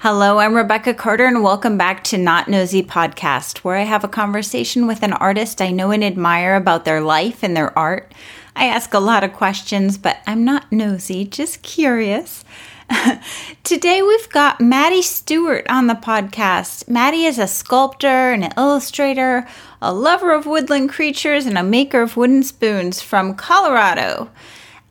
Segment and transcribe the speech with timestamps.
[0.00, 4.08] Hello, I'm Rebecca Carter, and welcome back to Not Nosy Podcast, where I have a
[4.08, 8.14] conversation with an artist I know and admire about their life and their art.
[8.54, 12.44] I ask a lot of questions, but I'm not nosy, just curious.
[13.64, 16.88] Today we've got Maddie Stewart on the podcast.
[16.88, 19.48] Maddie is a sculptor, an illustrator,
[19.82, 24.30] a lover of woodland creatures, and a maker of wooden spoons from Colorado.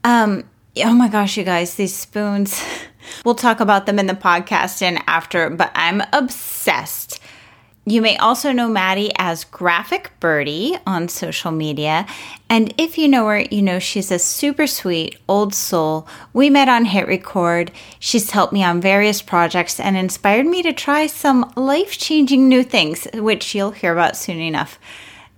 [0.03, 0.43] Um,
[0.83, 2.61] oh my gosh, you guys, these spoons.
[3.23, 7.21] We'll talk about them in the podcast and after, but I'm obsessed.
[7.85, 12.05] You may also know Maddie as Graphic Birdie on social media.
[12.49, 16.05] And if you know her, you know she's a super sweet old soul.
[16.33, 17.71] We met on Hit Record.
[17.99, 22.61] She's helped me on various projects and inspired me to try some life changing new
[22.61, 24.77] things, which you'll hear about soon enough.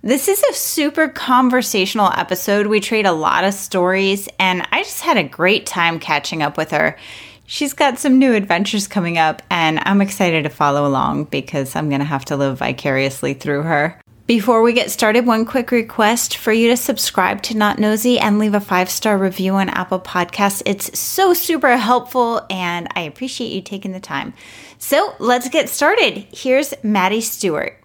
[0.02, 2.66] This is a super conversational episode.
[2.66, 6.56] We trade a lot of stories, and I just had a great time catching up
[6.56, 6.96] with her
[7.50, 11.88] she's got some new adventures coming up, and I'm excited to follow along because I'm
[11.88, 14.00] going to have to live vicariously through her.
[14.26, 18.38] Before we get started, one quick request for you to subscribe to Not Nosy and
[18.38, 20.62] leave a five star review on Apple Podcasts.
[20.64, 24.32] It's so super helpful, and I appreciate you taking the time.
[24.78, 26.24] So let's get started.
[26.32, 27.76] Here's Maddie Stewart.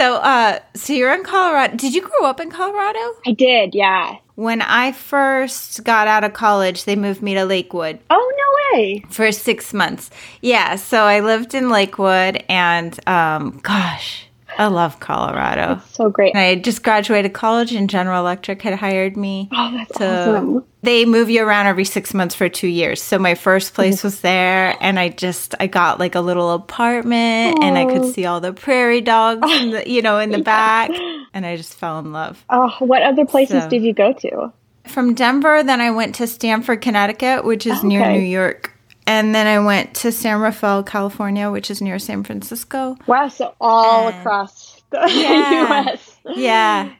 [0.00, 1.76] So uh, so you're in Colorado.
[1.76, 2.98] Did you grow up in Colorado?
[3.26, 4.16] I did, yeah.
[4.34, 7.98] When I first got out of college, they moved me to Lakewood.
[8.08, 8.32] Oh,
[8.72, 9.04] no way.
[9.10, 10.08] For six months.
[10.40, 10.76] Yeah.
[10.76, 14.24] So I lived in Lakewood and, um, gosh,
[14.58, 15.76] I love Colorado.
[15.76, 16.34] That's so great.
[16.34, 19.48] And I just graduated college and General Electric had hired me.
[19.52, 20.64] Oh, that's to, awesome.
[20.82, 23.02] They move you around every six months for two years.
[23.02, 23.76] So my first mm-hmm.
[23.76, 27.64] place was there and I just I got like a little apartment oh.
[27.64, 28.12] and I could oh.
[28.12, 30.44] see all the prairie dogs in the, you know, in the yeah.
[30.44, 30.90] back.
[31.32, 32.44] And I just fell in love.
[32.50, 34.52] Oh, what other places so, did you go to?
[34.86, 37.86] From Denver, then I went to Stamford, Connecticut, which is okay.
[37.86, 38.76] near New York.
[39.10, 42.96] And then I went to San Rafael, California, which is near San Francisco.
[43.08, 46.16] Wow, so all and across the yeah, U.S.
[46.36, 46.92] yeah,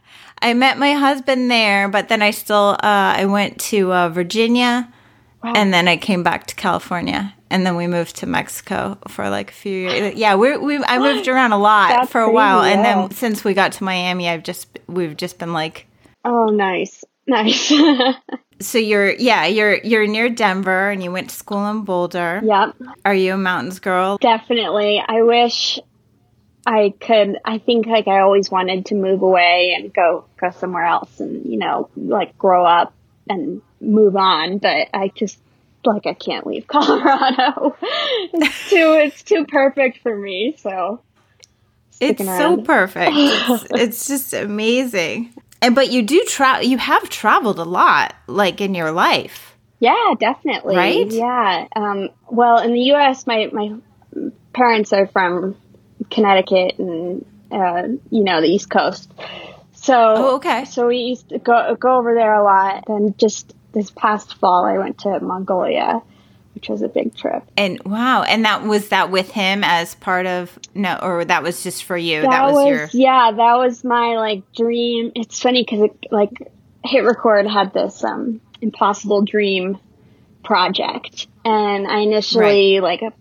[0.42, 4.92] I met my husband there, but then I still uh, I went to uh, Virginia,
[5.44, 5.52] wow.
[5.54, 9.50] and then I came back to California, and then we moved to Mexico for like
[9.50, 10.16] a few years.
[10.16, 13.10] Yeah, we we I moved around a lot That's for a while, crazy, and then
[13.12, 15.86] since we got to Miami, I've just we've just been like,
[16.24, 17.72] oh, nice, nice.
[18.60, 22.40] so you're yeah you're you're near denver and you went to school in boulder.
[22.44, 22.76] Yep.
[23.04, 24.18] Are you a mountains girl?
[24.18, 25.02] Definitely.
[25.06, 25.78] I wish
[26.66, 30.84] i could i think like i always wanted to move away and go go somewhere
[30.84, 32.92] else and you know like grow up
[33.30, 35.38] and move on but i just
[35.86, 37.74] like i can't leave colorado.
[38.34, 41.00] It's too it's too perfect for me so.
[41.98, 43.12] It's so perfect.
[43.14, 46.66] It's, it's just amazing and but you do travel.
[46.66, 49.56] You have traveled a lot, like in your life.
[49.78, 50.76] Yeah, definitely.
[50.76, 51.10] Right?
[51.10, 51.66] Yeah.
[51.74, 53.74] Um, well, in the U.S., my my
[54.52, 55.56] parents are from
[56.10, 59.10] Connecticut and uh, you know the East Coast.
[59.72, 60.64] So oh, okay.
[60.66, 62.88] So we used to go go over there a lot.
[62.88, 66.02] And just this past fall, I went to Mongolia
[66.54, 67.42] which was a big trip.
[67.56, 71.62] And wow, and that was that with him as part of no, or that was
[71.62, 72.22] just for you.
[72.22, 75.12] That, that was, was, your yeah, that was my like dream.
[75.14, 76.30] It's funny because like
[76.84, 79.78] Hit Record had this um impossible dream
[80.42, 83.00] project, and I initially right.
[83.00, 83.12] like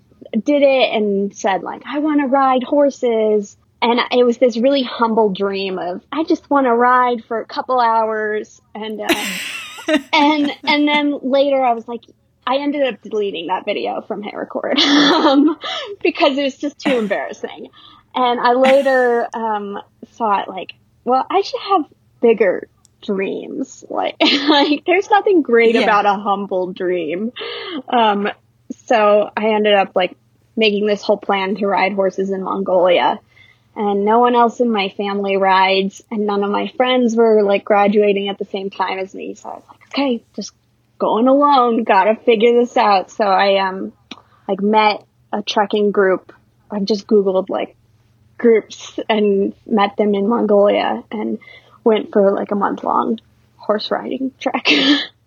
[0.44, 3.56] did it and said like I want to ride horses.
[3.82, 7.46] And it was this really humble dream of I just want to ride for a
[7.46, 9.08] couple hours and uh,
[10.12, 12.04] and and then later I was like
[12.50, 15.60] I ended up deleting that video from Hit Record um,
[16.02, 17.70] because it was just too embarrassing.
[18.16, 20.74] And I later um, thought, like,
[21.06, 21.86] well, I should have
[22.22, 22.68] bigger
[23.04, 23.86] dreams.
[23.92, 25.82] Like, like there's nothing great yeah.
[25.82, 27.34] about a humble dream.
[27.88, 28.28] Um,
[28.88, 30.18] so I ended up like
[30.56, 33.20] making this whole plan to ride horses in Mongolia.
[33.76, 37.64] And no one else in my family rides, and none of my friends were like
[37.64, 39.36] graduating at the same time as me.
[39.36, 40.52] So I was like, okay, just
[41.00, 43.10] going alone, gotta figure this out.
[43.10, 43.94] So I um
[44.48, 46.34] like met a trekking group.
[46.70, 47.76] I just googled like
[48.38, 51.40] groups and met them in Mongolia and
[51.84, 53.20] went for like a month long
[53.58, 54.68] horse riding trek.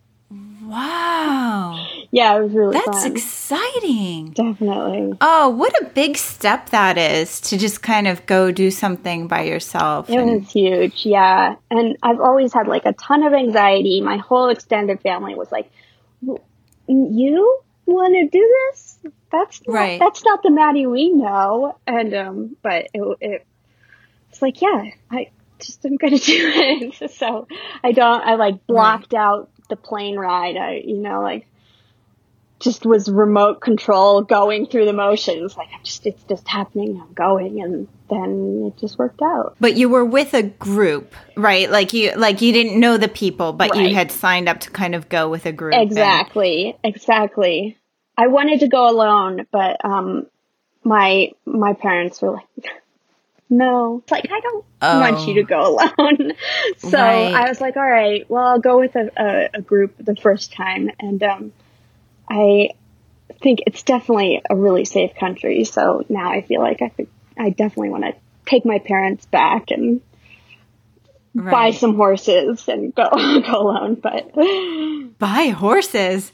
[0.72, 1.86] wow.
[2.10, 3.12] Yeah, it was really That's fun.
[3.12, 4.30] exciting.
[4.30, 5.16] Definitely.
[5.20, 9.42] Oh, what a big step that is to just kind of go do something by
[9.42, 10.10] yourself.
[10.10, 11.56] It and- was huge, yeah.
[11.70, 14.00] And I've always had like a ton of anxiety.
[14.00, 15.70] My whole extended family was like,
[16.86, 18.98] "You want to do this?
[19.30, 19.98] that's not, Right.
[19.98, 21.76] that's not the Maddie we know.
[21.86, 23.46] And um, but it, it
[24.30, 27.10] it's like yeah, I just am gonna do it.
[27.10, 27.46] so
[27.82, 28.22] I don't.
[28.22, 30.56] I like blocked out the plane ride.
[30.56, 31.46] I you know like
[32.60, 35.56] just was remote control going through the motions.
[35.56, 37.00] Like I'm just it's just happening.
[37.02, 39.56] I'm going, and then it just worked out.
[39.58, 41.69] But you were with a group, right?
[41.70, 44.94] Like you like you didn't know the people, but you had signed up to kind
[44.94, 45.74] of go with a group.
[45.74, 47.76] and- Exactly, exactly.
[48.16, 50.26] I wanted to go alone, but um,
[50.84, 52.66] my my parents were like,
[53.52, 54.99] "No, it's like I don't Oh.
[55.00, 56.32] want you to go alone."
[56.78, 57.34] so Right.
[57.34, 60.52] I was like, "All right, well, I'll go with a, a, a group the first
[60.52, 61.52] time." And um,
[62.28, 62.70] I
[63.43, 65.64] think it's definitely a really safe country.
[65.64, 67.08] So now I feel like I could,
[67.38, 68.14] I definitely want to
[68.46, 70.00] take my parents back and
[71.34, 73.08] buy some horses and go
[73.46, 73.94] go alone.
[73.96, 74.34] But
[75.19, 76.32] buy horses.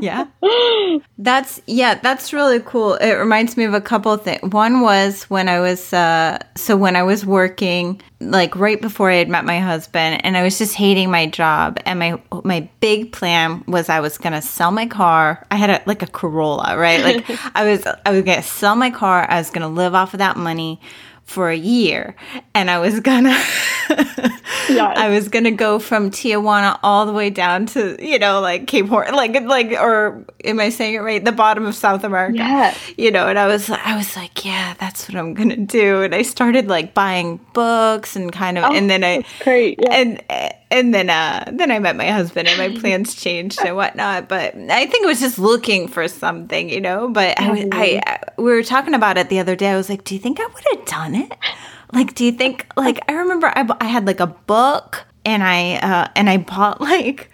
[0.00, 0.26] yeah.
[1.18, 2.94] That's yeah, that's really cool.
[2.94, 4.40] It reminds me of a couple of things.
[4.52, 9.16] One was when I was uh so when I was working like right before I
[9.16, 13.12] had met my husband and I was just hating my job and my my big
[13.12, 15.44] plan was I was going to sell my car.
[15.50, 17.02] I had a like a Corolla, right?
[17.02, 17.24] Like
[17.54, 19.26] I was I was going to sell my car.
[19.28, 20.80] I was going to live off of that money
[21.28, 22.16] for a year
[22.54, 24.08] and I was gonna Yes.
[24.70, 28.86] I was gonna go from Tijuana all the way down to you know like Cape
[28.86, 32.78] Horn like like or am I saying it right the bottom of South America Yes.
[32.96, 36.14] you know and I was I was like yeah that's what I'm gonna do and
[36.14, 39.78] I started like buying books and kind of and oh, then I great.
[39.82, 39.94] Yeah.
[39.94, 40.22] and
[40.70, 44.28] and then uh then I met my husband and my plans changed and whatnot.
[44.28, 47.08] But I think it was just looking for something, you know.
[47.08, 49.70] But I, was- I, I we were talking about it the other day.
[49.70, 51.32] I was like, do you think I would have done it?
[51.92, 55.76] Like, do you think like I remember I, I had like a book and I
[55.76, 57.30] uh and I bought like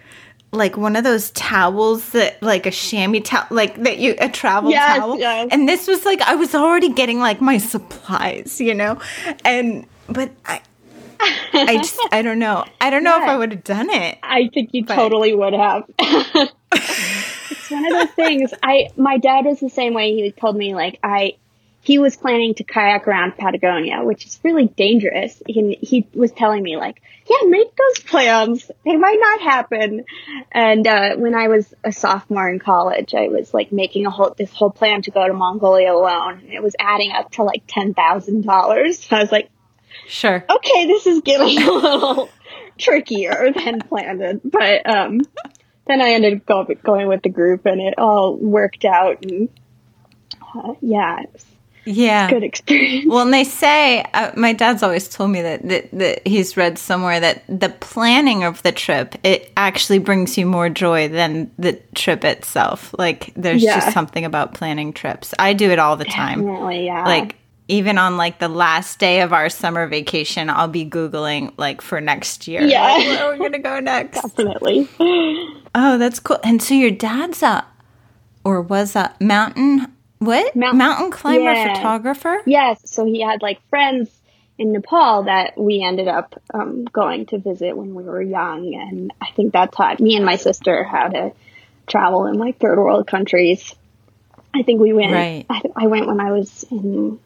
[0.51, 4.71] like one of those towels that like a chamois towel like that you a travel
[4.71, 5.49] Yes, towel yes.
[5.51, 8.97] and this was like I was already getting like my supplies you know
[9.43, 10.61] and but I
[11.19, 14.49] I just I don't know I don't know if I would have done it I
[14.53, 15.83] think you But- totally would have.
[16.71, 18.53] it's one of those things.
[18.61, 20.13] I my dad was the same way.
[20.15, 21.33] He told me like I
[21.81, 25.41] he was planning to kayak around Patagonia, which is really dangerous.
[25.45, 28.71] He he was telling me like, yeah, make those plans.
[28.83, 30.03] They might not happen.
[30.51, 34.33] And uh, when I was a sophomore in college, I was like making a whole
[34.35, 36.39] this whole plan to go to Mongolia alone.
[36.39, 39.07] And it was adding up to like ten thousand dollars.
[39.11, 39.49] I was like,
[40.07, 42.29] sure okay, this is getting a little
[42.77, 44.41] trickier than planned.
[44.43, 45.21] But um,
[45.87, 49.23] then I ended up go, going with the group, and it all worked out.
[49.23, 49.49] And
[50.55, 51.23] uh, yeah,
[51.85, 53.05] yeah good experience.
[53.07, 56.77] Well, and they say uh, my dad's always told me that, that that he's read
[56.77, 61.73] somewhere that the planning of the trip it actually brings you more joy than the
[61.93, 62.93] trip itself.
[62.97, 63.75] Like there's Yeah.
[63.79, 65.33] just something about planning trips.
[65.39, 66.41] I do it all the time.
[66.41, 67.03] Definitely, yeah.
[67.05, 67.35] Like
[67.67, 71.99] even on like the last day of our summer vacation, I'll be googling like for
[72.01, 72.61] next year.
[72.61, 72.83] Yeah.
[72.93, 74.21] Like, where are we gonna go next?
[74.21, 74.87] definitely.
[75.77, 76.39] Oh, that's cool.
[76.43, 77.65] And so your dad's a
[78.43, 81.75] or was a mountain what Mount- mountain climber Yeah.
[81.75, 82.41] photographer?
[82.45, 84.09] Yes, so he had like friends
[84.57, 89.11] in Nepal that we ended up um, going to visit when we were young, and
[89.19, 91.33] I think that taught me and my sister how to
[91.87, 93.75] travel in like third world countries.
[94.53, 95.11] I think we went.
[95.11, 95.45] Right.
[95.49, 97.19] I, I went when I was in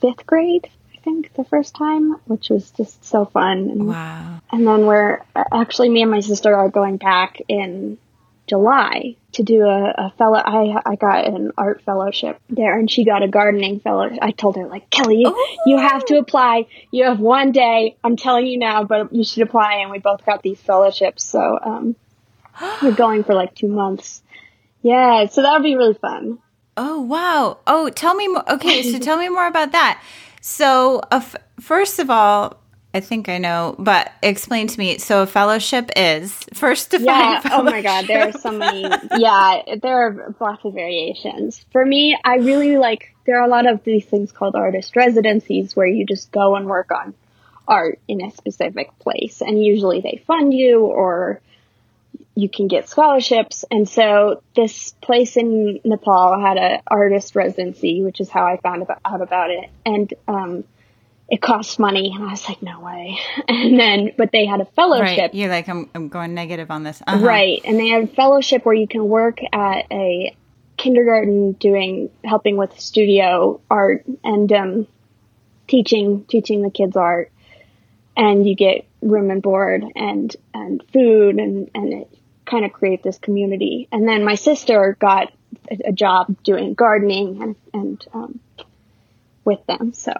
[0.00, 0.68] fifth grade.
[0.94, 3.70] I think the first time, which was just so fun.
[3.70, 4.40] And, Wow.
[4.52, 5.20] and then we're
[5.52, 7.98] actually me and my sister are going back in
[8.46, 10.38] July to do a, a fellow.
[10.38, 14.08] I I got an art fellowship there, and she got a gardening fellow.
[14.22, 16.66] I told her like Kelly, you, you have to apply.
[16.90, 17.96] You have one day.
[18.02, 19.74] I'm telling you now, but you should apply.
[19.82, 21.96] And we both got these fellowships, so um,
[22.82, 24.22] we're going for like two months.
[24.82, 26.38] Yeah, so that would be really fun.
[26.80, 27.58] Oh wow!
[27.66, 28.48] Oh, tell me more.
[28.52, 30.00] Okay, so tell me more about that.
[30.40, 32.56] So, uh, f- first of all,
[32.94, 34.98] I think I know, but explain to me.
[34.98, 37.06] So, a fellowship is first define.
[37.06, 37.40] Yeah.
[37.40, 37.60] Fellowship.
[37.60, 38.06] Oh my God.
[38.06, 38.82] There are so many.
[39.18, 39.62] Yeah.
[39.82, 41.66] There are lots of variations.
[41.72, 45.74] For me, I really like, there are a lot of these things called artist residencies
[45.74, 47.12] where you just go and work on
[47.66, 49.42] art in a specific place.
[49.42, 51.42] And usually they fund you or
[52.38, 53.64] you can get scholarships.
[53.68, 58.82] And so this place in Nepal had an artist residency, which is how I found
[58.82, 59.68] about, out about it.
[59.84, 60.64] And, um,
[61.28, 63.18] it cost money and I was like, no way.
[63.48, 65.18] And then, but they had a fellowship.
[65.18, 65.34] Right.
[65.34, 67.02] You're like, I'm, I'm going negative on this.
[67.06, 67.26] Uh-huh.
[67.26, 67.60] Right.
[67.64, 70.34] And they have a fellowship where you can work at a
[70.76, 74.86] kindergarten doing helping with studio art and um,
[75.66, 77.32] teaching teaching the kids art.
[78.16, 82.17] And you get room and board and and food and and it
[82.48, 83.88] kind of create this community.
[83.92, 85.32] And then my sister got
[85.70, 88.40] a, a job doing gardening and, and um,
[89.44, 89.92] with them.
[89.92, 90.12] So,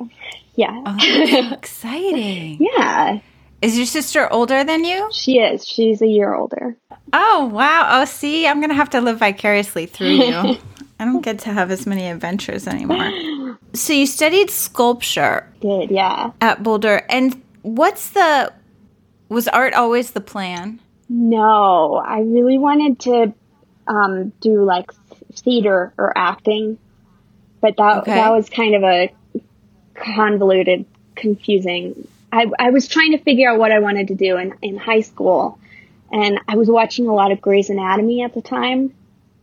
[0.55, 0.83] yeah.
[0.87, 2.59] Oh, exciting.
[2.61, 3.21] yeah.
[3.61, 5.09] Is your sister older than you?
[5.13, 5.67] She is.
[5.67, 6.77] She's a year older.
[7.13, 8.01] Oh, wow.
[8.01, 10.35] Oh, see, I'm going to have to live vicariously through you.
[11.01, 13.13] I don't get to have as many adventures anymore.
[13.75, 15.47] So you studied sculpture.
[15.61, 16.33] Did, yeah.
[16.41, 17.05] At Boulder.
[17.11, 18.51] And what's the
[19.29, 20.81] was art always the plan?
[21.09, 23.33] No, I really wanted to
[23.87, 24.91] um, do like
[25.33, 26.79] theater or acting,
[27.61, 28.15] but that okay.
[28.15, 29.13] that was kind of a
[29.95, 30.85] convoluted,
[31.17, 32.07] confusing.
[32.31, 35.01] I, I was trying to figure out what I wanted to do in, in high
[35.01, 35.59] school,
[36.13, 38.95] and I was watching a lot of Grey's Anatomy at the time,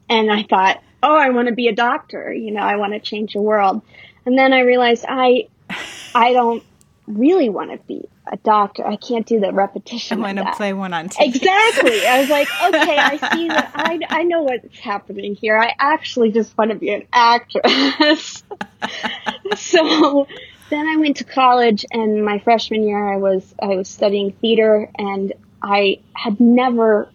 [0.07, 2.33] and I thought, oh, I want to be a doctor.
[2.33, 3.81] You know, I want to change the world.
[4.25, 5.47] And then I realized I,
[6.15, 6.63] I don't
[7.07, 8.85] really want to be a doctor.
[8.85, 10.19] I can't do the repetition.
[10.19, 11.27] I want to play one on TV.
[11.27, 12.05] Exactly.
[12.05, 13.71] I was like, okay, I see that.
[13.75, 15.57] I, I know what's happening here.
[15.57, 18.43] I actually just want to be an actress.
[19.55, 20.27] so
[20.69, 24.89] then I went to college, and my freshman year, I was I was studying theater,
[24.97, 27.09] and I had never.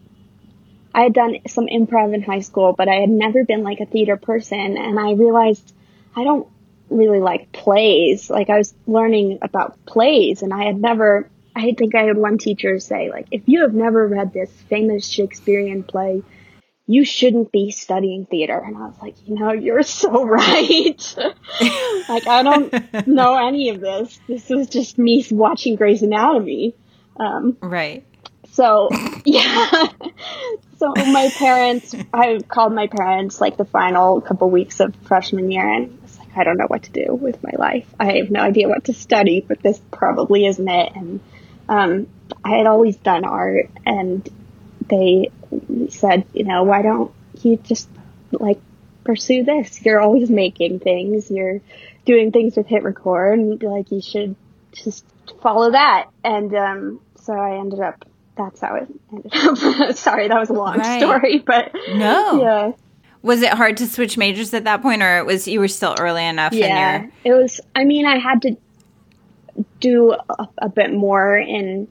[0.93, 3.87] I had done some improv in high school, but I had never been like a
[3.87, 5.73] theater person, and I realized
[6.17, 6.49] I don't
[6.91, 8.29] really like plays.
[8.29, 12.39] Like I was learning about plays and I had never, I think I had one
[12.39, 16.23] teacher say like, if you have never read this famous Shakespearean play,
[16.91, 18.59] you shouldn't be studying theater.
[18.59, 21.15] And I was like, you know, you're so right.
[22.09, 24.19] like I don't know any of this.
[24.27, 26.75] This is just me watching Grey's Anatomy.
[27.17, 28.05] Um, right.
[28.51, 28.89] So
[29.25, 29.71] yeah.
[30.79, 35.69] so my parents, I called my parents like the final couple weeks of freshman year
[35.69, 36.00] and
[36.37, 37.87] I don't know what to do with my life.
[37.99, 40.93] I have no idea what to study, but this probably isn't it.
[40.95, 41.21] And
[41.69, 42.07] um,
[42.45, 44.29] I had always done art, and
[44.89, 45.31] they
[45.89, 47.89] said, you know, why don't you just
[48.33, 48.61] like
[49.05, 49.83] pursue this?
[49.83, 51.31] You're always making things.
[51.31, 51.61] You're
[52.05, 54.37] doing things with hit record, and like you should
[54.73, 55.05] just
[55.43, 56.09] follow that.
[56.25, 58.05] And um, so I ended up.
[58.37, 59.97] That's how it ended up.
[59.97, 61.01] Sorry, that was a long right.
[61.01, 62.73] story, but no, yeah.
[63.23, 65.95] Was it hard to switch majors at that point, or it was you were still
[65.99, 66.53] early enough?
[66.53, 66.69] In your?
[66.69, 67.61] Yeah, it was.
[67.75, 68.57] I mean, I had to
[69.79, 71.87] do a, a bit more in,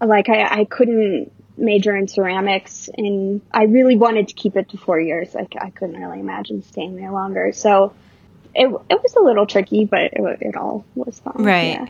[0.00, 4.78] like, I, I couldn't major in ceramics, and I really wanted to keep it to
[4.78, 5.34] four years.
[5.34, 7.52] Like, I couldn't really imagine staying there longer.
[7.52, 7.92] So
[8.54, 11.44] it it was a little tricky, but it, it all was fun.
[11.44, 11.80] Right.
[11.80, 11.86] Yeah.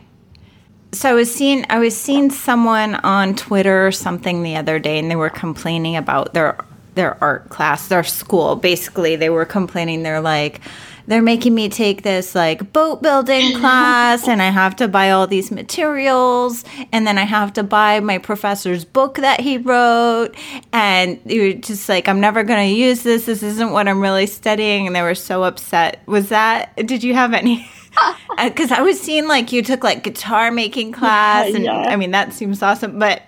[0.91, 4.99] So I was seeing I was seeing someone on Twitter or something the other day,
[4.99, 6.57] and they were complaining about their
[6.95, 8.55] their art class, their school.
[8.55, 10.03] Basically, they were complaining.
[10.03, 10.61] They're like,
[11.07, 15.27] they're making me take this like boat building class and I have to buy all
[15.27, 20.35] these materials and then I have to buy my professor's book that he wrote
[20.73, 24.27] and you're just like I'm never going to use this this isn't what I'm really
[24.27, 27.69] studying and they were so upset was that did you have any
[28.37, 31.85] uh, because I was seeing like you took like guitar making class and yeah.
[31.87, 33.21] I mean that seems awesome but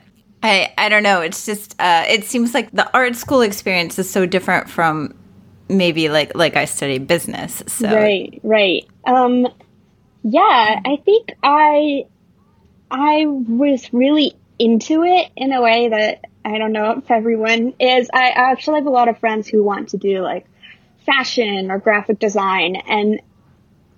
[0.43, 1.21] I I don't know.
[1.21, 5.15] It's just uh, it seems like the art school experience is so different from
[5.69, 7.63] maybe like like I study business.
[7.67, 8.85] So right, right.
[9.05, 9.47] Um,
[10.23, 12.05] yeah, I think I
[12.89, 18.09] I was really into it in a way that I don't know if everyone is.
[18.13, 20.45] I actually have a lot of friends who want to do like
[21.05, 23.21] fashion or graphic design and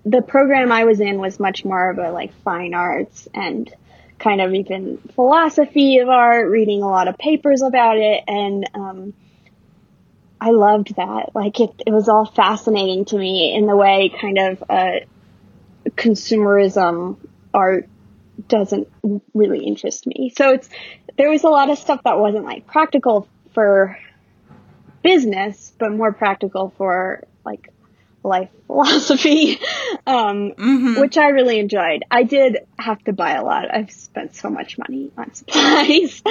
[0.04, 3.72] the program I was in was much more of a like fine arts and
[4.20, 9.14] kind of even philosophy of art, reading a lot of papers about it, and um,
[10.40, 11.34] I loved that.
[11.34, 14.90] Like it, it was all fascinating to me in the way kind of uh,
[15.88, 17.16] consumerism
[17.52, 17.88] art
[18.48, 18.88] doesn't
[19.34, 20.32] really interest me.
[20.36, 20.68] So it's
[21.16, 23.98] there was a lot of stuff that wasn't like practical for
[25.02, 27.72] business, but more practical for like
[28.22, 29.58] life philosophy,
[30.06, 31.00] um, mm-hmm.
[31.00, 32.04] which I really enjoyed.
[32.10, 33.72] I did have to buy a lot.
[33.74, 36.22] I've spent so much money on supplies.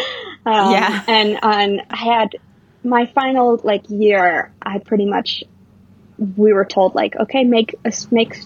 [0.46, 1.04] um, yeah.
[1.08, 2.30] And on, I had
[2.84, 5.44] my final like year, I pretty much,
[6.38, 8.38] we were told like, okay, make, a, make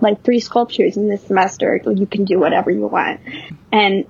[0.00, 1.80] like three sculptures in this semester.
[1.84, 3.20] You can do whatever you want.
[3.72, 4.06] And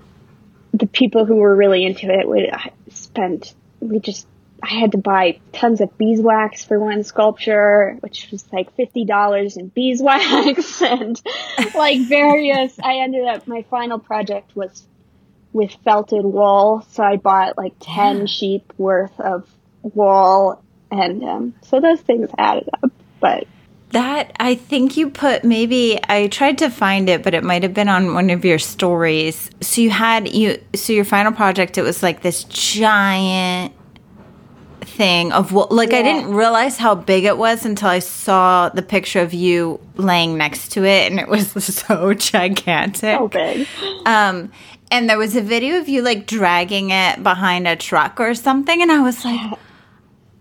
[0.73, 2.51] the people who were really into it would
[2.91, 4.27] spend, we just
[4.63, 9.57] I had to buy tons of beeswax for one sculpture, which was like fifty dollars
[9.57, 11.21] in beeswax and
[11.75, 12.79] like various.
[12.79, 14.85] I ended up my final project was
[15.53, 19.49] with felted wool, so I bought like ten sheep worth of
[19.83, 22.91] wool, and um, so those things added up.
[23.21, 23.47] But
[23.91, 27.75] that I think you put maybe I tried to find it, but it might have
[27.75, 29.51] been on one of your stories.
[29.61, 33.73] So you had you so your final project it was like this giant
[34.89, 35.99] thing of what like yeah.
[35.99, 40.37] I didn't realize how big it was until I saw the picture of you laying
[40.37, 43.19] next to it and it was so gigantic.
[43.19, 43.67] So big.
[44.07, 44.51] Um
[44.91, 48.81] and there was a video of you like dragging it behind a truck or something
[48.83, 49.59] and I was like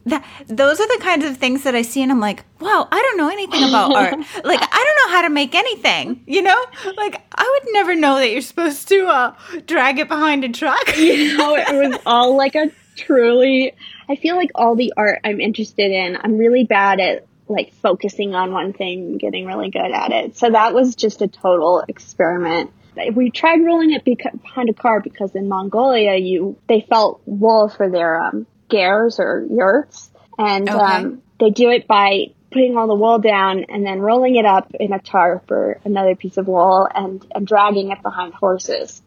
[0.08, 3.02] that those are the kinds of things that I see and I'm like, wow, I
[3.02, 4.14] don't know anything about art.
[4.44, 6.66] Like I don't know how to make anything, you know?
[6.96, 9.36] Like I would never know that you're supposed to uh,
[9.66, 10.98] drag it behind a truck.
[10.98, 13.74] you know, it was all like a truly
[14.10, 18.36] I feel like all the art I'm interested in, I'm really bad at like focusing
[18.36, 20.38] on one thing, and getting really good at it.
[20.38, 22.72] So that was just a total experiment.
[23.14, 27.90] We tried rolling it behind a car because in Mongolia, you they felt wool for
[27.90, 30.80] their um, gers or yurts, and okay.
[30.80, 34.72] um, they do it by putting all the wool down and then rolling it up
[34.80, 39.02] in a tarp or another piece of wool and, and dragging it behind horses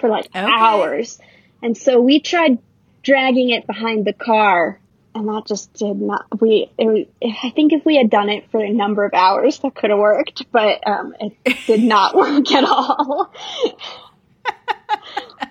[0.00, 0.40] for like okay.
[0.40, 1.18] hours.
[1.62, 2.58] And so we tried
[3.06, 4.80] dragging it behind the car.
[5.14, 8.70] And that just did not we i think if we had done it for a
[8.70, 13.32] number of hours that could have worked but um, it did not work at all.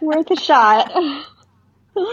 [0.01, 0.91] Worth a shot.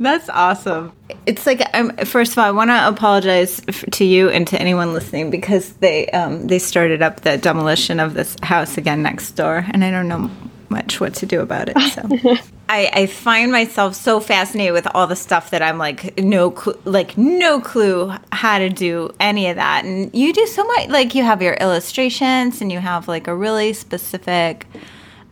[0.00, 0.92] That's awesome.
[1.24, 4.92] It's like um, first of all, I want to apologize to you and to anyone
[4.92, 9.64] listening because they um, they started up the demolition of this house again next door,
[9.70, 10.30] and I don't know
[10.78, 11.78] much what to do about it.
[11.92, 12.36] So
[12.68, 16.78] I, I, find myself so fascinated with all the stuff that I'm like no cl-
[16.84, 19.84] like no clue how to do any of that.
[19.84, 23.34] And you do so much like you have your illustrations and you have like a
[23.34, 24.66] really specific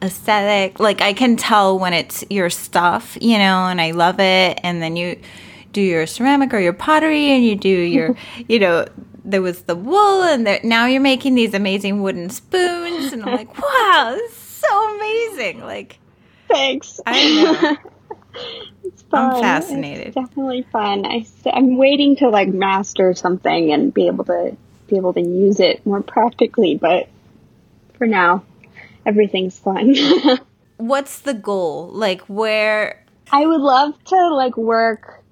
[0.03, 0.81] aesthetic.
[0.81, 4.59] Like I can tell when it's your stuff, you know, and I love it.
[4.63, 5.21] And then you
[5.73, 8.17] do your ceramic or your pottery and you do your,
[8.49, 8.87] you know,
[9.25, 13.35] there was the wool and the, now you're making these amazing wooden spoons and I'm
[13.35, 14.19] like, wow,
[14.69, 15.61] so amazing.
[15.61, 15.99] Like,
[16.49, 17.01] thanks.
[17.07, 17.77] I know.
[18.85, 19.37] it's fun.
[19.37, 20.09] I'm fascinated.
[20.09, 21.07] It's definitely fun.
[21.07, 24.57] I, I'm waiting to like master something and be able to
[24.89, 27.09] be able to use it more practically, but
[27.99, 28.45] for now,
[29.05, 29.97] everything's fun.
[30.77, 31.89] What's the goal?
[31.89, 35.23] Like where I would love to like work.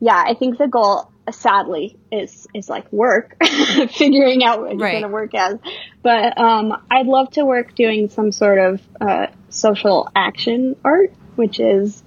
[0.00, 3.36] Yeah, I think the goal sadly is is like work
[3.90, 4.92] figuring out what right.
[4.92, 5.58] going to work as
[6.02, 11.60] but um, i'd love to work doing some sort of uh, social action art which
[11.60, 12.02] is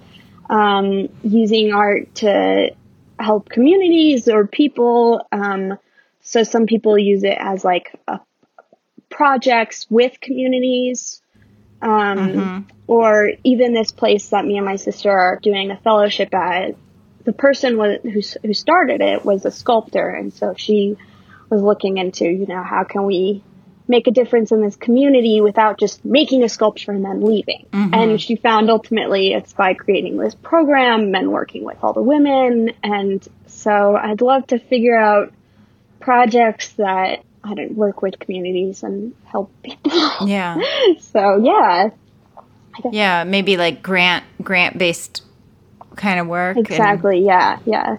[0.50, 2.70] um, using art to
[3.18, 5.78] help communities or people um,
[6.20, 8.20] so some people use it as like a,
[9.08, 11.22] projects with communities
[11.80, 12.60] um, mm-hmm.
[12.86, 16.74] or even this place that me and my sister are doing a fellowship at
[17.24, 20.08] the person was, who, who started it was a sculptor.
[20.08, 20.96] And so she
[21.50, 23.42] was looking into, you know, how can we
[23.86, 27.66] make a difference in this community without just making a sculpture and then leaving.
[27.72, 27.94] Mm-hmm.
[27.94, 32.72] And she found ultimately it's by creating this program and working with all the women.
[32.82, 35.32] And so I'd love to figure out
[36.00, 39.92] projects that I don't work with communities and help people.
[40.26, 40.58] Yeah.
[41.00, 41.90] so yeah.
[42.90, 45.22] Yeah, maybe like grant grant based
[45.96, 46.56] kind of work.
[46.56, 47.18] Exactly.
[47.18, 47.58] And, yeah.
[47.66, 47.96] Yeah.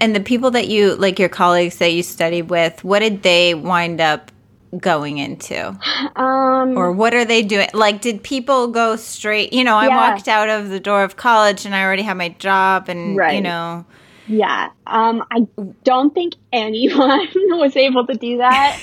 [0.00, 3.54] And the people that you like, your colleagues that you studied with, what did they
[3.54, 4.30] wind up
[4.78, 5.78] going into?
[6.16, 7.68] Um, or what are they doing?
[7.74, 9.52] Like, did people go straight?
[9.52, 9.96] You know, I yeah.
[9.96, 13.34] walked out of the door of college and I already had my job, and right.
[13.34, 13.84] you know.
[14.26, 14.70] Yeah.
[14.86, 15.46] Um, I
[15.84, 18.80] don't think anyone was able to do that.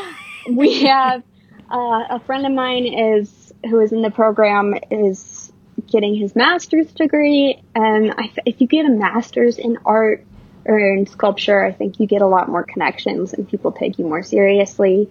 [0.50, 1.22] we have
[1.70, 5.52] uh, a friend of mine is who is in the program is
[5.90, 7.62] getting his master's degree.
[7.74, 10.24] And I, if you get a master's in art
[10.64, 14.04] or in sculpture, I think you get a lot more connections and people take you
[14.04, 15.10] more seriously.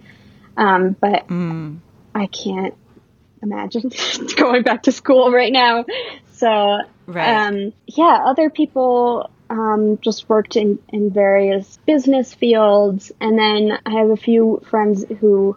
[0.56, 1.78] Um, but mm.
[2.14, 2.74] I can't
[3.42, 3.90] imagine
[4.36, 5.84] going back to school right now.
[6.32, 7.46] So, right.
[7.46, 13.12] um, yeah, other people um, just worked in, in various business fields.
[13.20, 15.56] And then I have a few friends who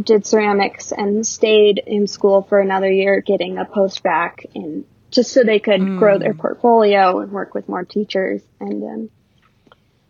[0.00, 5.44] did ceramics and stayed in school for another year getting a post-bacc in just so
[5.44, 5.98] they could mm.
[5.98, 9.10] grow their portfolio and work with more teachers and um,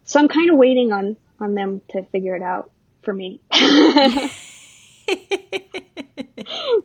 [0.05, 2.71] so I'm kind of waiting on on them to figure it out
[3.03, 3.41] for me.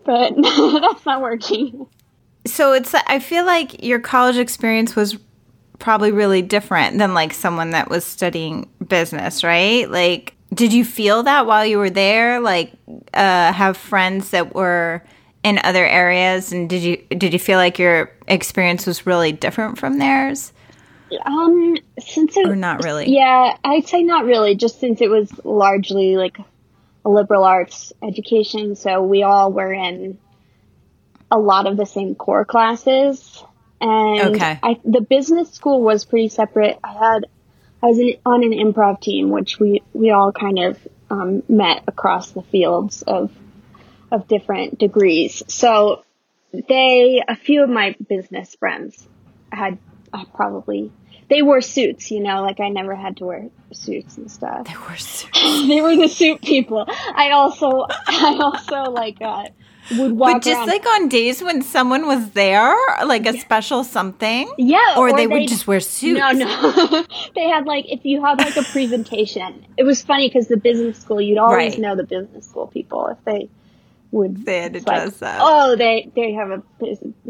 [0.06, 1.88] but that's not working.
[2.46, 5.18] So it's I feel like your college experience was
[5.80, 9.90] probably really different than like someone that was studying business, right?
[9.90, 12.40] Like did you feel that while you were there?
[12.40, 12.72] Like,
[13.14, 15.04] uh, have friends that were
[15.44, 19.78] in other areas, and did you did you feel like your experience was really different
[19.78, 20.54] from theirs?
[21.26, 23.10] Um, since it, or not really.
[23.10, 24.56] Yeah, I'd say not really.
[24.56, 26.38] Just since it was largely like
[27.06, 30.18] a liberal arts education, so we all were in
[31.32, 33.44] a lot of the same core classes.
[33.80, 34.60] and Okay.
[34.62, 36.80] I, the business school was pretty separate.
[36.84, 37.26] I had
[37.82, 41.84] I was in, on an improv team, which we we all kind of um, met
[41.88, 43.32] across the fields of
[44.12, 45.44] of different degrees.
[45.48, 46.04] So
[46.52, 49.08] they, a few of my business friends
[49.52, 49.78] had
[50.14, 50.92] uh, probably
[51.30, 52.12] they wore suits.
[52.12, 54.68] You know, like I never had to wear suits and stuff.
[54.68, 55.28] They were so-
[55.68, 56.86] they were the suit people.
[56.88, 59.44] I also I also like uh,
[59.98, 60.68] would walk But just around.
[60.68, 64.52] like on days when someone was there, like a special something.
[64.58, 66.20] Yeah, Or, or they, would just wear suits.
[66.20, 67.06] No, no.
[67.36, 69.66] they had like if you had like a presentation.
[69.78, 71.80] It was funny because the business school, you'd always Right.
[71.80, 73.50] know the business school people if they
[74.12, 74.46] would.
[74.46, 75.38] They had to like, dress up.
[75.40, 76.64] Oh, they they have a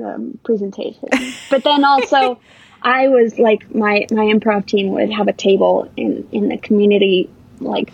[0.03, 1.09] um, presentation.
[1.51, 2.39] but then also,
[2.87, 7.29] I was like my my improv team would have a table in in the community
[7.59, 7.91] like.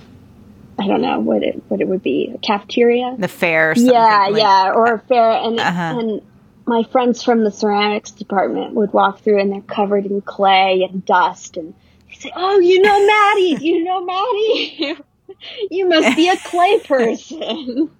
[0.80, 3.16] I don't know what it what it would be a cafeteria.
[3.18, 3.74] The fair.
[3.78, 6.00] Yeah, like- yeah, or a fair, and Uh-huh.
[6.00, 6.22] and
[6.66, 11.06] my friends from the ceramics department would walk through, and they're covered in clay and
[11.06, 11.76] dust, and
[12.10, 14.98] they say, "Oh, you know Maddie, you know Maddie,
[15.70, 17.92] you must be a clay person."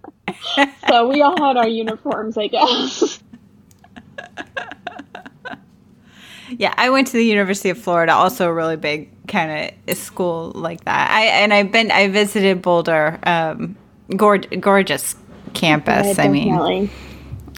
[0.90, 3.20] so we all had our uniforms, I guess.
[6.60, 10.52] Yeah, I went to the University of Florida, also a really big kind of school
[10.56, 11.12] like that.
[11.12, 13.76] I and I've been I visited Boulder, um,
[14.16, 15.16] gorg- gorgeous
[15.54, 16.20] campus.
[16.20, 16.90] I mean,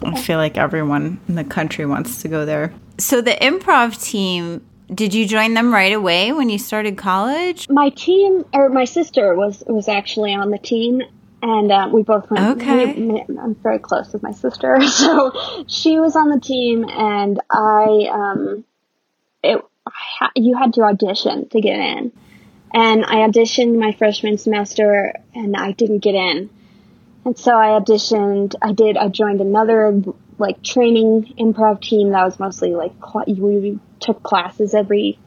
[0.03, 2.73] I feel like everyone in the country wants to go there.
[2.97, 7.67] So the improv team, did you join them right away when you started college?
[7.69, 11.01] my team or my sister was was actually on the team
[11.41, 12.93] and uh, we both went Okay.
[12.93, 15.31] we- i'm very close with my sister so
[15.67, 18.63] she was on the team and i um
[19.45, 19.61] it
[20.35, 22.11] you had to audition to get in.
[22.73, 26.49] And i auditioned my freshman semester and i didn't get in.
[27.23, 30.01] And so i auditioned i did i joined another
[30.37, 32.91] like training improv team that was mostly like
[33.27, 35.17] we took classes every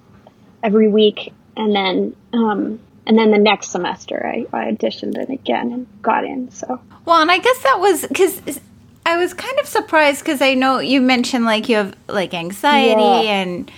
[0.63, 1.33] every week.
[1.57, 6.25] And then um and then the next semester I, I auditioned it again and got
[6.25, 6.81] in so.
[7.07, 8.61] Well, and I guess that was because
[9.07, 13.01] I was kind of surprised because I know you mentioned like you have like anxiety
[13.01, 13.41] Yeah.
[13.41, 13.73] and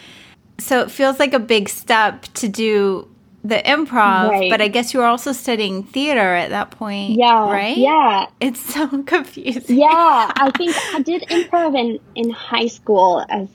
[0.60, 3.08] so it feels like a big step to do
[3.42, 4.50] the improv, Right.
[4.50, 7.12] but I guess you were also studying theater at that point.
[7.12, 7.76] yeah Right?
[7.76, 9.78] yeah It's so confusing.
[9.78, 13.48] yeah i think i did improv in in high school as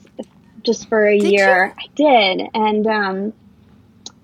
[0.64, 3.32] just for a Did year i did and um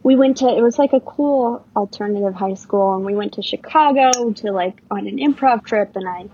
[0.02, 3.42] we went to it was like a cool alternative high school and we went to
[3.42, 6.28] chicago to like on an improv trip and i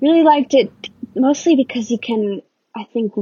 [0.00, 0.72] really liked it
[1.14, 2.42] mostly because you can
[2.74, 3.12] i think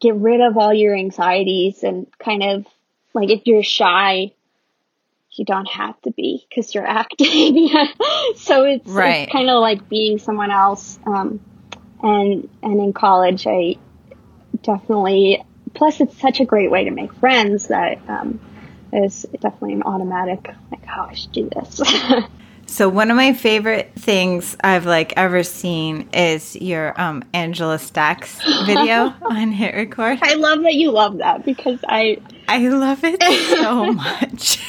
[0.00, 2.66] get rid of all your anxieties and kind of
[3.12, 4.32] like if you're shy
[5.36, 7.68] you don't have to be because you're acting
[8.36, 9.24] so it's, Right.
[9.24, 11.40] it's kind of like being someone else um,
[12.02, 13.76] and and in college i
[14.62, 15.42] definitely
[15.74, 18.40] plus it's such a great way to make friends that um,
[18.92, 21.80] is definitely an automatic like oh i should do this
[22.66, 28.40] So one of my favorite things I've like ever seen is your um Angela Stacks
[28.66, 30.18] video on Hit Record.
[30.22, 33.22] i love that you love that because i I love it
[33.56, 34.60] so much.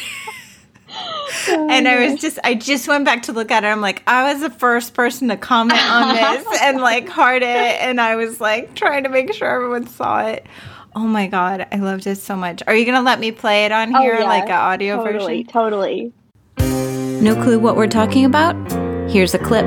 [1.50, 3.68] and I was just, I just went back to look at it.
[3.68, 7.48] I'm like, I was the first person to comment on this and like heart it.
[7.48, 10.46] And I was like trying to make sure everyone saw it.
[10.96, 11.68] Oh my God.
[11.72, 12.64] I loved it so much.
[12.66, 15.04] Are you going to let me play it on here, oh, yeah, like an audio
[15.04, 15.52] totally version?
[15.52, 16.14] totally
[17.22, 18.56] No clue what we're talking about?
[19.10, 19.66] Here's a clip.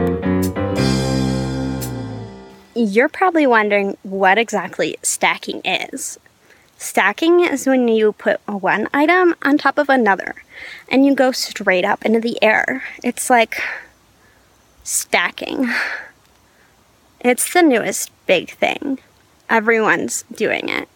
[2.74, 6.18] You're probably wondering what exactly stacking is.
[6.76, 10.37] Stacking is when you put one item on top of another
[10.88, 12.84] and you go straight up into the air.
[13.02, 13.61] It's like
[14.84, 15.68] stacking.
[17.20, 19.00] It's the newest big thing.
[19.50, 20.88] Everyone's doing it.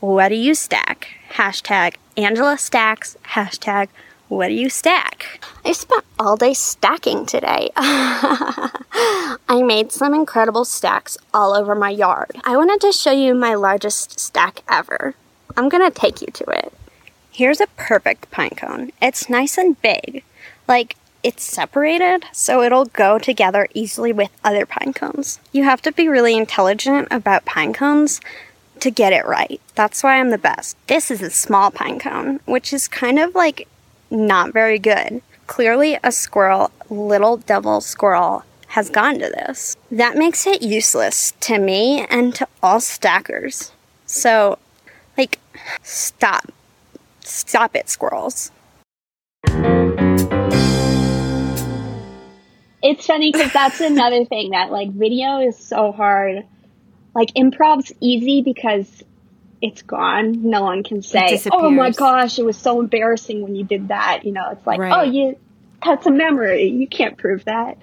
[0.00, 1.08] What do you stack?
[1.34, 3.16] Hashtag Angela Stacks.
[3.26, 3.88] Hashtag
[4.36, 5.44] what do you stack?
[5.64, 7.70] I spent all day stacking today.
[7.76, 12.32] I made some incredible stacks all over my yard.
[12.44, 15.14] I wanted to show you my largest stack ever.
[15.56, 16.72] I'm gonna take you to it.
[17.30, 18.90] Here's a perfect pine cone.
[19.00, 20.24] It's nice and big.
[20.66, 25.40] Like, it's separated, so it'll go together easily with other pine cones.
[25.52, 28.20] You have to be really intelligent about pine cones
[28.80, 29.60] to get it right.
[29.74, 30.76] That's why I'm the best.
[30.88, 33.68] This is a small pine cone, which is kind of like
[34.12, 35.22] not very good.
[35.48, 39.76] Clearly, a squirrel, little devil squirrel, has gone to this.
[39.90, 43.72] That makes it useless to me and to all stackers.
[44.06, 44.58] So,
[45.18, 45.38] like,
[45.82, 46.52] stop.
[47.20, 48.50] Stop it, squirrels.
[52.82, 56.44] it's funny because that's another thing that like video is so hard
[57.14, 59.02] like improv's easy because
[59.62, 60.42] it's gone.
[60.50, 64.24] No one can say, "Oh my gosh, it was so embarrassing when you did that."
[64.24, 64.92] You know, it's like, Right.
[64.92, 65.36] "Oh, you
[65.84, 66.64] that's a memory.
[66.68, 67.78] You can't prove that."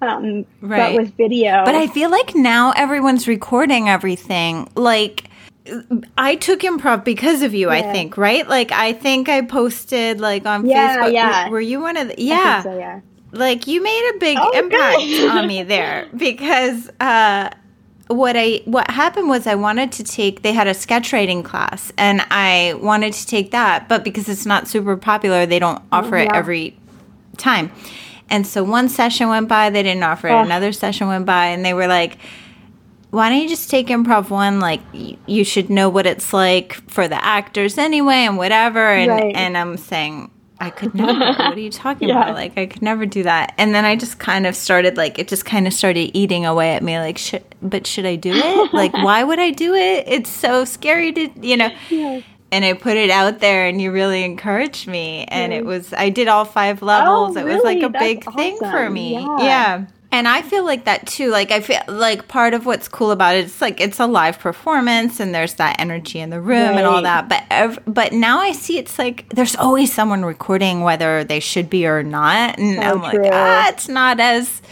[0.00, 0.92] Um, Right.
[0.92, 4.68] But with video, But I feel like now everyone's recording everything.
[4.74, 5.24] Like
[6.16, 8.48] I took improv because of you, I think, right?
[8.48, 11.12] Like I think I posted like on Yeah, Facebook.
[11.12, 11.48] yeah.
[11.50, 12.62] Were you one of the Yeah.
[12.62, 13.00] so, yeah.
[13.32, 17.50] Like you made a big Oh, impact on me there because uh
[18.08, 21.92] what I what happened was I wanted to take they had a sketch writing class
[21.98, 25.98] and I wanted to take that, but because it's not super popular, they don't oh,
[25.98, 26.76] offer it every
[27.36, 27.70] time.
[28.30, 30.32] And so one session went by, they didn't offer it.
[30.32, 30.44] Ugh.
[30.46, 32.18] Another session went by, and they were like,
[33.10, 34.60] "Why don't you just take improv one?
[34.60, 39.10] Like, y- you should know what it's like for the actors anyway, and whatever." And
[39.10, 39.34] Right.
[39.36, 40.30] and I'm saying.
[40.60, 41.12] I could never.
[41.20, 42.20] what are you talking Yeah.
[42.20, 42.34] about?
[42.34, 43.54] Like, I could never do that.
[43.58, 46.74] And then I just kind of started, like, it just kind of started eating away
[46.74, 46.98] at me.
[46.98, 48.72] Like, should, but should I do it?
[48.72, 50.04] like, why would I do it?
[50.06, 52.20] It's so scary to, you know Yeah.
[52.52, 56.08] and I put it out there and you really encouraged me and it was I
[56.10, 57.36] did all five levels.
[57.36, 59.14] it was like a big That's thing for me.
[59.14, 59.38] Yeah.
[59.40, 59.84] Yeah.
[60.10, 61.28] And I feel like that too.
[61.30, 64.38] Like I feel like part of what's cool about it, it's like it's a live
[64.38, 67.28] performance and there's that energy in the room and all that.
[67.28, 71.68] But ev- but now I see it's like there's always someone recording whether they should
[71.68, 73.28] be or not, and So I'm like true.
[73.30, 74.62] ah, it's not as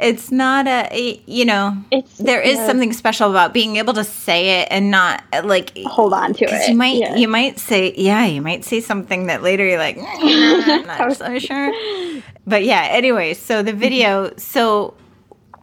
[0.00, 2.66] it's not a you know It's- there is yeah.
[2.66, 6.68] something special about being able to say it and not like Hold on to it.
[6.68, 7.16] you might Yeah.
[7.16, 11.16] you might say yeah you might say something that later you're like "Mm, I'm not
[11.16, 11.72] so sure
[12.46, 14.94] but yeah anyway so the video so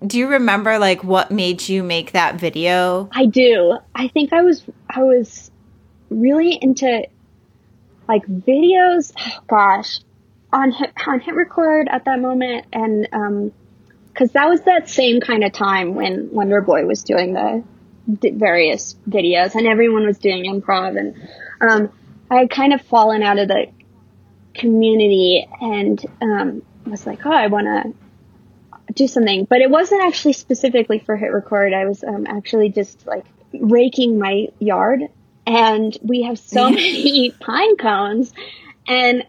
[0.06, 3.78] do you remember like what made you make that video I do.
[3.96, 5.50] I think I was I was
[6.10, 7.08] really into
[8.08, 9.12] like videos.
[9.18, 10.00] Oh gosh,
[10.54, 13.52] on hit, on hit record at that moment, and um,
[14.18, 17.64] because that was that same kind of time when Wonder Boy was doing the
[18.12, 21.16] d- various videos, and everyone was doing improv, and
[21.62, 21.92] um,
[22.32, 23.68] I had kind of fallen out of the
[24.56, 30.34] community, and um, was like, oh, I want to do something, but it wasn't actually
[30.34, 31.74] specifically for hit record.
[31.74, 35.02] I was um, actually just like raking my yard,
[35.46, 38.34] and we have so many pine cones.
[38.88, 39.26] And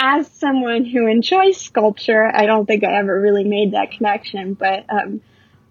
[0.00, 4.84] as someone who enjoys sculpture, I don't think I ever really made that connection, but
[4.88, 5.20] um,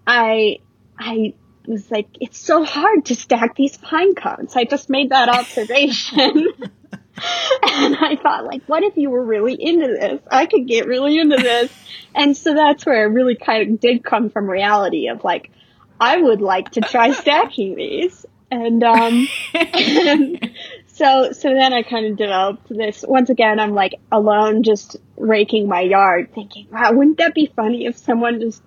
[0.06, 0.58] I
[0.98, 1.32] I
[1.66, 4.54] was like, it's so hard to stack these pine cones.
[4.54, 6.48] I just made that observation.
[6.62, 10.20] and I thought, like, what if you were really into this?
[10.30, 11.72] I could get really into this.
[12.14, 15.50] And so that's where it really kind of did come from reality of like,
[16.00, 18.26] I would like to try stacking these.
[18.50, 20.50] And, um, and
[20.98, 23.04] so, so then I kind of developed this.
[23.06, 27.86] Once again, I'm like alone, just raking my yard thinking, wow, wouldn't that be funny
[27.86, 28.60] if someone just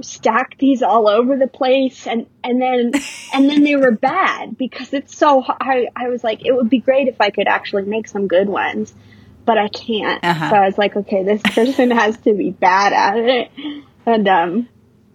[0.00, 2.92] stacked these all over the place and and then
[3.34, 6.78] and then they were bad because it's so I I was like it would be
[6.78, 8.94] great if I could actually make some good ones
[9.44, 10.50] but I can't Uh-huh.
[10.50, 13.50] so I was like okay this person has to be bad at it
[14.06, 14.68] and um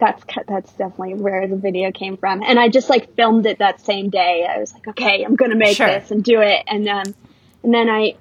[0.06, 3.80] that's that's definitely where the video came from and I just like filmed it that
[3.82, 5.88] same day I was like okay I'm gonna make Sure.
[5.88, 7.16] this and do it and um
[7.64, 8.16] and then I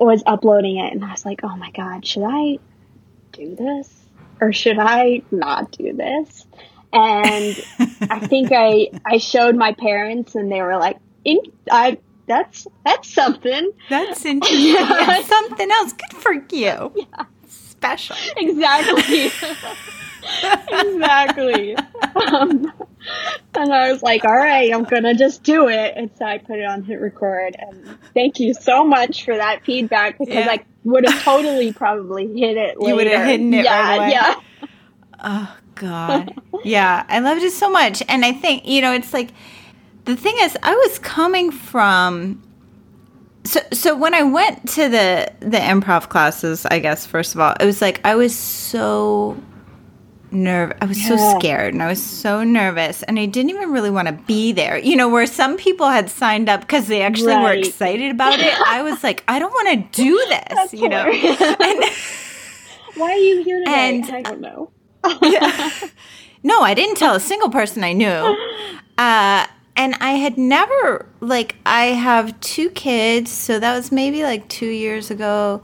[0.00, 2.58] was uploading it and I was like oh my god should I
[3.32, 3.88] do this
[4.40, 6.46] or should I not do this?
[6.92, 7.56] And
[8.10, 11.38] I think I I showed my parents and they were like, In,
[11.70, 13.70] I that's that's something.
[13.88, 17.24] that's interesting yeah, something else good for you Yeah.
[17.48, 19.30] special Exactly.
[20.22, 21.76] exactly.
[21.76, 22.72] Um,
[23.54, 25.94] and I was like, all right, I'm gonna just do it.
[25.96, 27.56] And so I put it on hit record.
[27.58, 30.50] And thank you so much for that feedback because Yeah.
[30.50, 32.76] I would have totally probably hit it.
[32.80, 33.24] You would have later.
[33.24, 34.10] hidden it yeah, right away.
[34.10, 34.34] Yeah.
[35.24, 36.34] Oh God.
[36.64, 38.02] yeah, I loved it so much.
[38.08, 39.30] And I think, you know, it's like
[40.04, 42.42] the thing is I was coming from
[43.44, 47.54] so so when I went to the the improv classes, I guess first of all,
[47.58, 49.36] it was like I was so
[50.32, 53.90] nerve I was so scared and I was so nervous and I didn't even really
[53.90, 54.78] want to be there.
[54.78, 58.54] You know, where some people had signed up cuz they actually were excited about it.
[58.66, 61.06] I was like, I don't want to do this, That's you know.
[61.10, 61.84] And
[62.96, 63.72] Why are you here today?
[63.88, 64.70] And- I don't know.
[66.44, 68.36] No, I didn't tell a single person I knew.
[68.98, 74.48] Uh, and I had never, like, I have two kids, so that was maybe like
[74.48, 75.62] two years ago.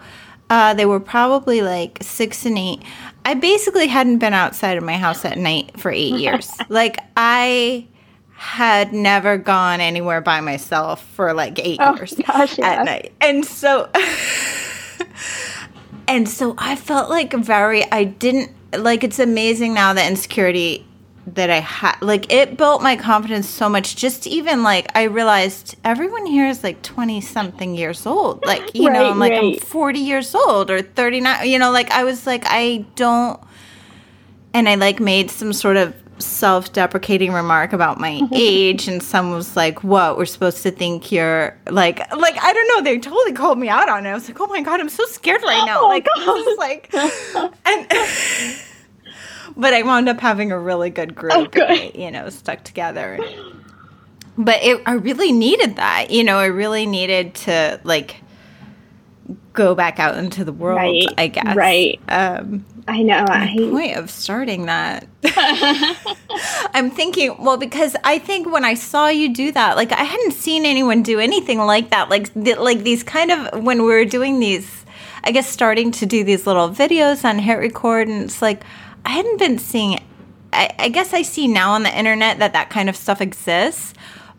[0.50, 2.82] Uh, they were probably like six and eight.
[3.24, 6.50] I basically hadn't been outside of my house at night for eight years.
[6.68, 7.86] like, I
[8.32, 12.66] had never gone anywhere by myself for like eight Oh, years gosh, yeah.
[12.68, 13.12] at night.
[13.20, 13.90] And so.
[16.06, 20.86] And so I felt like very, I didn't, like, it's amazing now that insecurity
[21.34, 21.96] that I had.
[22.00, 23.96] Like it built my confidence so much.
[23.96, 28.44] Just even like I realized everyone here is like twenty something years old.
[28.48, 31.48] Like you Right, know, I'm like I'm forty years old or thirty nine.
[31.48, 33.38] You know, like I was like I don't.
[34.54, 38.34] And I like made some sort of self-deprecating remark about my mm-hmm.
[38.34, 42.68] age and someone was like what we're supposed to think you're like like i don't
[42.68, 44.88] know they totally called me out on it i was like oh my god i'm
[44.88, 46.92] so scared right now Oh, like this is like
[47.64, 48.58] and
[49.56, 51.94] but i wound up having a really good group Oh, good.
[51.94, 53.18] you know stuck together
[54.36, 58.16] but it, i really needed that you know i really needed to like
[59.52, 62.00] go back out into the world Right, i guess right.
[62.08, 63.22] um I know.
[63.28, 65.06] I point of starting that
[66.74, 70.32] i'm thinking well because i think when i saw you do that like i hadn't
[70.32, 74.04] seen anyone do anything like that like th- like these kind of when we were
[74.06, 74.84] doing these
[75.24, 78.62] i guess starting to do these little videos on hit record and it's like
[79.08, 79.98] i hadn't been seeing
[80.52, 83.94] I, I guess i see now on the internet that that kind of stuff exists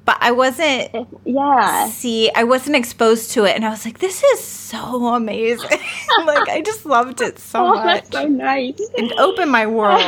[0.06, 1.88] but i wasn't yeah.
[1.90, 5.70] see i wasn't exposed to it and i was like this is so amazing
[6.26, 8.80] like i just loved it so Oh, much that's so nice.
[8.98, 10.02] and open my world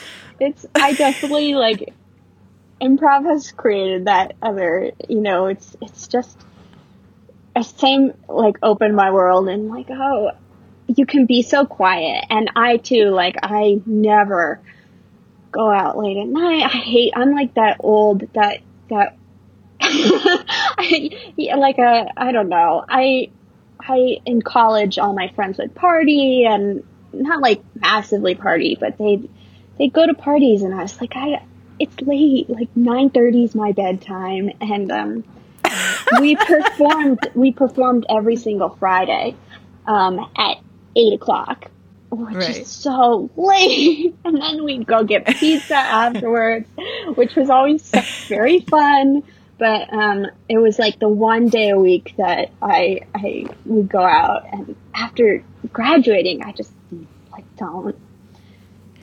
[0.40, 1.92] it's I definitely like
[2.80, 6.36] improv has created that other you know it's it's just
[7.56, 10.32] a same like open my world and like oh
[10.86, 12.24] you can be so quiet.
[12.30, 14.60] And I too like I never
[15.50, 16.62] go out late at night.
[16.64, 19.16] I hate I'm like that old that that
[19.80, 21.10] I,
[21.56, 22.84] like a I don't know.
[22.88, 23.30] I
[23.80, 29.28] I in college all my friends would party and not like massively party but they'd
[29.78, 31.44] they go to parties and I was like, I,
[31.78, 34.50] it's late, like 9.30 is my bedtime.
[34.60, 35.24] And, um,
[36.20, 39.34] we performed, we performed every single Friday,
[39.86, 40.58] um, at
[40.96, 41.70] eight o'clock,
[42.10, 42.58] which Right.
[42.58, 44.14] is so late.
[44.24, 46.66] And then we'd go get pizza afterwards,
[47.14, 49.22] which was always so- very fun.
[49.56, 54.02] But, um, it was like the one day a week that I, I would go
[54.02, 56.72] out and after graduating, I just
[57.30, 57.94] like don't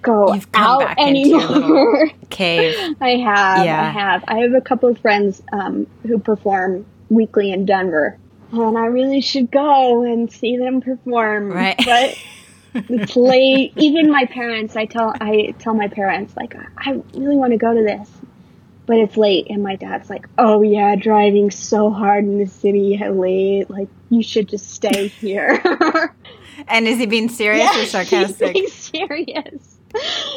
[0.02, 2.10] go You've out back into your anymore.
[2.30, 3.82] cave I have, Yeah.
[3.82, 4.24] I have.
[4.28, 8.18] I have a couple of friends um, who perform weekly in Denver,
[8.52, 11.52] and I really should go and see them perform.
[11.52, 11.78] Right.
[11.78, 12.18] But
[12.90, 13.74] it's late.
[13.78, 17.74] Even my parents, I tell, I tell my parents like, I really want to go
[17.74, 18.10] to this,
[18.86, 22.96] but it's late, and my dad's like, Oh yeah, driving so hard in the city
[23.02, 23.70] at late.
[23.70, 26.14] Like you should just stay here.
[26.68, 29.78] and is he being serious or sarcastic He's serious.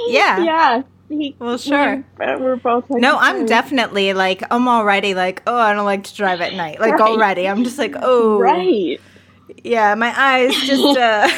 [0.08, 0.42] Yeah.
[0.44, 0.82] Yeah.
[1.20, 2.04] He, Well, sure.
[2.18, 2.88] We're, we're both.
[2.90, 6.40] Like, no i'm "Oh, definitely like i'm already like oh i don't like to drive
[6.40, 7.00] at night like Right.
[7.00, 9.00] already i'm just like oh Right.
[9.62, 11.28] yeah my eyes just uh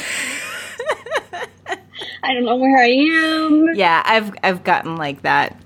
[2.23, 3.75] I don't know where I am.
[3.75, 5.59] yeah i've i've gotten like that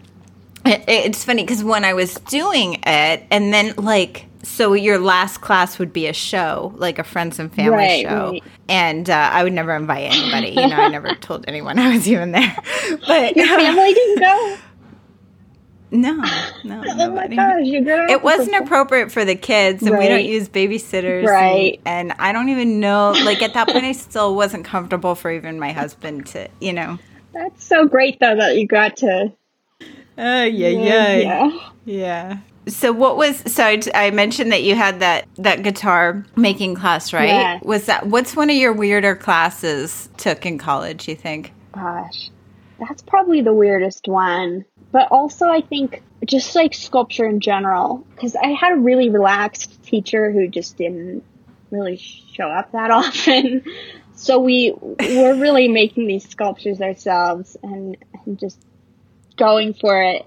[0.66, 5.40] it, it's funny because when i was doing it and then like so your last
[5.42, 8.42] class would be a show like a friends and family Right, show right.
[8.68, 12.08] and uh, i would never invite anybody you know i never told anyone i was
[12.08, 12.56] even there
[13.06, 14.56] but Your family didn't go.
[15.90, 16.14] no
[16.64, 18.10] no Oh my gosh, you're good.
[18.10, 21.80] it wasn't appropriate for the kids and we don't use babysitters Right.
[21.84, 25.58] and, i don't even know like at that point i still wasn't comfortable for even
[25.58, 26.98] my husband to you know
[27.34, 29.32] That's so great though that you got to.
[30.18, 31.50] oh yeah Yeah.
[31.84, 32.38] yeah
[32.70, 37.28] so what was so I, mentioned that you had that that guitar making class right
[37.28, 37.58] Yeah.
[37.62, 42.30] was that what's one of your weirder classes took in college you think Gosh,
[42.78, 44.64] that's probably the weirdest one.
[44.92, 49.82] But also, I think just like sculpture in general, because I had a really relaxed
[49.84, 51.22] teacher who just didn't
[51.70, 53.64] really show up that often.
[54.14, 58.58] So we were really making these sculptures ourselves and, and just
[59.36, 60.26] going for it.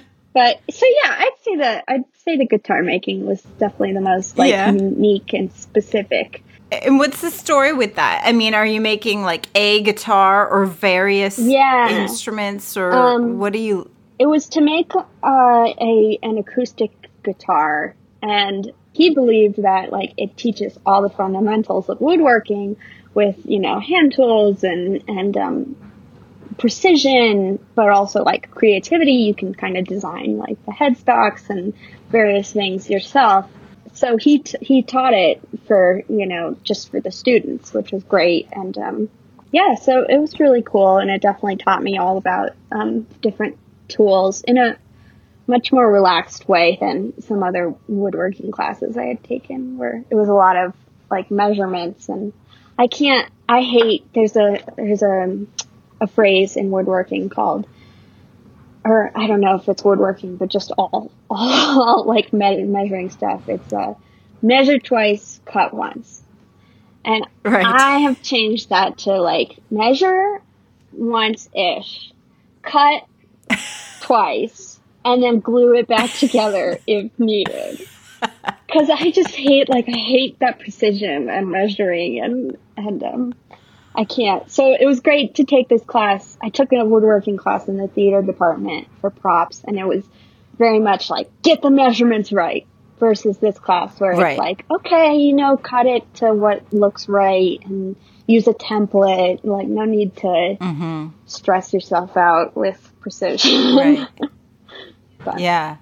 [0.34, 4.36] But so yeah, I'd say that I'd say the guitar making was definitely the most
[4.36, 4.72] like Yeah.
[4.72, 6.42] unique and specific.
[6.72, 10.64] and what's the story with that i mean are you making like a guitar or
[10.66, 12.02] various Yeah.
[12.02, 16.90] instruments or Um, what do you It was to make uh, a an acoustic
[17.22, 22.76] guitar, and he believed that like it teaches all the fundamentals of woodworking
[23.14, 25.76] with you know hand tools and and um,
[26.58, 29.12] precision, but also like creativity.
[29.12, 31.74] You can kind of design like the headstocks and
[32.10, 33.50] various things yourself.
[33.92, 38.02] So he t- he taught it for you know just for the students, which was
[38.04, 39.08] great, and um,
[39.52, 43.56] yeah, so it was really cool, and it definitely taught me all about um, different
[43.88, 44.76] tools in a
[45.46, 50.28] much more relaxed way than some other woodworking classes I had taken, where it was
[50.28, 50.74] a lot of
[51.10, 52.32] like measurements, and
[52.78, 53.30] I can't.
[53.48, 54.12] I hate.
[54.12, 55.46] There's a there's a
[56.00, 57.66] a phrase in woodworking called
[58.84, 63.48] or I don't know if it's woodworking, but just all, all like me- measuring stuff.
[63.48, 63.94] It's uh,
[64.42, 66.22] measure twice, cut once.
[67.04, 67.64] And Right.
[67.64, 70.40] I have changed that to like measure
[70.92, 72.12] once ish,
[72.62, 73.06] cut
[74.00, 77.88] twice, and then glue it back together if needed.
[78.66, 83.34] Because I just hate, like, I hate that precision and measuring, and and um,
[83.94, 84.50] I can't.
[84.50, 86.36] So it was great to take this class.
[86.42, 90.04] I took a woodworking class in the theater department for props, and it was
[90.58, 92.66] very much like get the measurements right.
[93.00, 94.30] Versus this class where Right.
[94.30, 97.96] it's like, okay, you know, cut it to what looks right and
[98.28, 99.40] use a template.
[99.42, 103.76] Like, no need to stress yourself out with precision.
[103.76, 104.08] Right.
[105.38, 105.76] Yeah.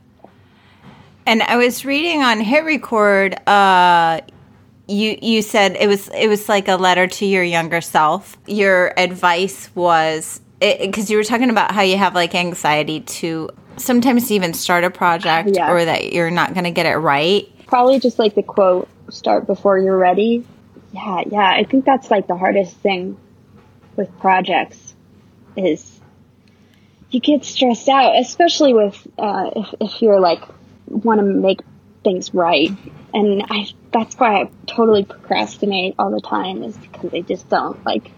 [1.27, 3.35] And I was reading on Hit Record.
[3.47, 4.21] Uh,
[4.89, 8.37] you you said it was it was like a letter to your younger self.
[8.47, 14.31] Your advice was because you were talking about how you have like anxiety to sometimes
[14.31, 15.71] even start a project Yeah.
[15.73, 17.49] or that you're not going to get it right.
[17.67, 20.45] Probably just like the quote, start before you're ready.
[20.93, 21.51] Yeah, yeah.
[21.51, 23.17] I think that's like the hardest thing
[23.97, 24.95] with projects
[25.57, 26.01] is
[27.11, 30.43] you get stressed out, especially with uh, if, if you're like
[30.87, 31.61] want to make
[32.05, 32.71] things right.
[33.15, 37.85] And I that's why I totally procrastinate all the time is because I just don't
[37.85, 38.11] like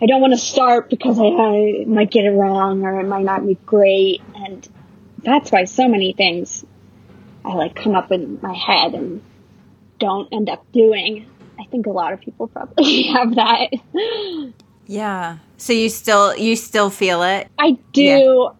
[0.00, 3.24] I don't want to start because I, I might get it wrong or it might
[3.24, 4.66] not be great and
[5.22, 6.64] that's why so many things
[7.44, 9.22] I like come up in my head and
[9.98, 11.26] don't end up doing.
[11.58, 13.70] I think a lot of people probably have that.
[14.86, 15.38] Yeah.
[15.56, 17.48] So you still you still feel it.
[17.58, 18.50] I do.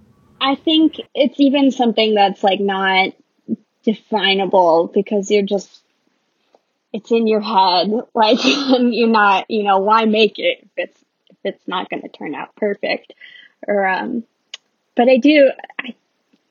[0.40, 3.12] I think it's even something that's like not
[3.86, 5.80] definable because you're just
[6.92, 7.90] it's in your head.
[8.14, 12.08] Like you're not you know why make it if it's if it's not going to
[12.08, 13.14] turn out perfect?
[13.66, 14.24] Or um
[14.94, 15.94] but I do I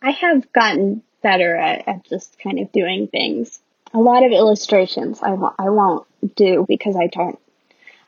[0.01, 3.59] I have gotten better at, at just kind of doing things.
[3.93, 7.39] A lot of illustrations I won't do because I don't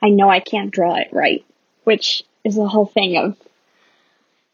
[0.02, 1.44] I know I can't draw it right
[1.88, 3.34] which is the whole thing of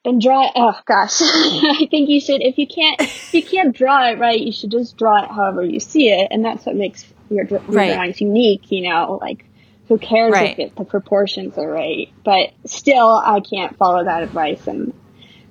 [0.04, 0.52] and draw it.
[0.56, 4.40] oh gosh i think you should if you can't if you can't draw it right
[4.40, 7.60] you should just draw it however you see it and that's what makes your, your
[7.66, 7.92] Right.
[7.94, 9.44] drawings unique you know like
[9.88, 10.52] who cares Right.
[10.52, 14.92] if it, the proportions are right but still i can't follow that advice and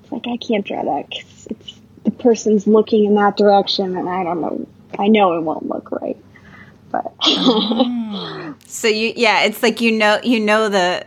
[0.03, 4.09] it's like i can't draw that 'cause it's the person's looking in that direction and
[4.09, 4.67] i don't know
[4.99, 6.17] i know it won't look right
[6.91, 8.51] but hmm.
[8.67, 11.05] So you yeah, it's like you know you know the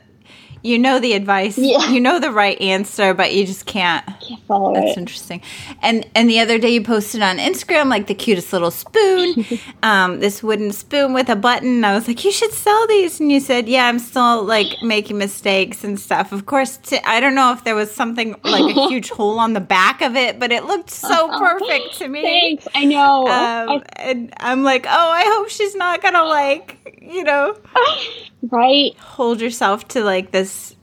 [0.66, 1.56] you know the advice.
[1.56, 1.90] Yeah.
[1.90, 5.40] You know the right answer, but you just can't can't follow That's it interesting.
[5.82, 9.44] And and the other day you posted on Instagram like the cutest little spoon,
[9.82, 11.84] um, this wooden spoon with a button.
[11.84, 15.18] I was like, you should sell these, and you said, yeah, I'm still like making
[15.18, 16.32] mistakes and stuff.
[16.32, 19.52] Of course, t- I don't know if there was something like a huge hole on
[19.52, 22.22] the back of it, but it looked so perfect to me.
[22.22, 26.98] thanks i know Um, I- and I'm like, oh, I hope she's not gonna like,
[27.02, 27.56] you know,
[28.50, 30.75] right hold yourself to like this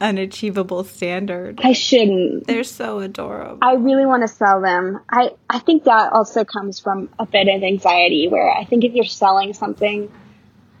[0.00, 1.60] unachievable standard.
[1.62, 3.58] i shouldn't They're so adorable.
[3.60, 5.00] I really want to sell them.
[5.10, 8.94] I, I think that also comes from a bit of anxiety where I think if
[8.94, 10.10] you're selling something,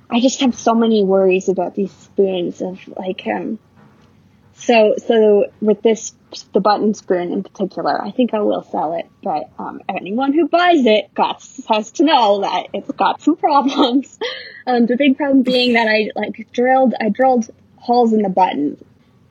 [0.08, 3.58] I just have so many worries about these spoons of like, um,
[4.54, 6.12] so, so with this,
[6.52, 10.48] the button spoon in particular, I think I will sell it, but, um, anyone who
[10.48, 14.18] buys it got, has to know that it's got some problems.
[14.66, 18.76] Um, the big problem being that I like drilled, I drilled holes in the button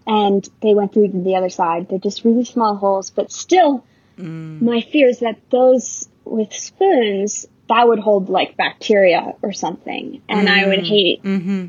[0.10, 1.88] and they went through to the other side.
[1.88, 3.86] They're just really small holes, but still,
[4.18, 10.50] my fear is that those with spoons that would hold like bacteria or something, and
[10.50, 11.22] I would hate.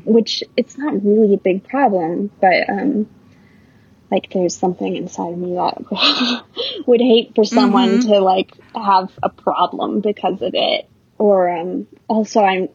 [0.05, 3.07] Which it's not really a big problem, but um,
[4.09, 6.43] like there's something inside of me that
[6.87, 10.89] would hate for someone to like have a problem because of it.
[11.19, 12.69] Or um, also, I'm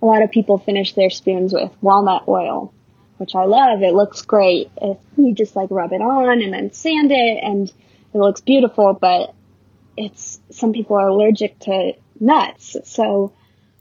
[0.00, 2.72] a lot of people finish their spoons with walnut oil
[3.18, 3.82] which I love.
[3.82, 4.70] It looks great.
[4.80, 8.94] If you just like rub it on and then sand it and it looks beautiful,
[8.94, 9.34] but
[9.96, 12.76] it's some people are allergic to nuts.
[12.84, 13.32] So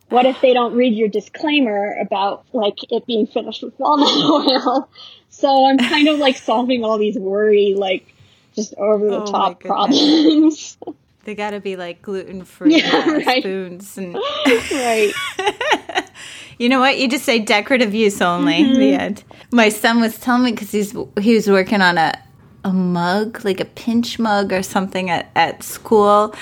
[0.09, 4.07] what if they don't read your disclaimer about like it being finished with walnut
[4.65, 4.89] oil?
[5.29, 8.13] So I'm kind of like solving all these worry like
[8.55, 10.75] just over the Oh top goodness.
[10.77, 10.77] problems.
[11.25, 13.43] They got to be like gluten free Yeah, right.
[13.43, 14.15] spoons and
[14.71, 15.13] right.
[16.57, 16.97] You know what?
[16.97, 18.63] You just say decorative use only.
[18.63, 18.79] Mm-hmm.
[18.79, 19.23] The end.
[19.51, 22.13] My son was telling me because he's he was working on a
[22.63, 26.33] a mug, like a pinch mug or something at at school,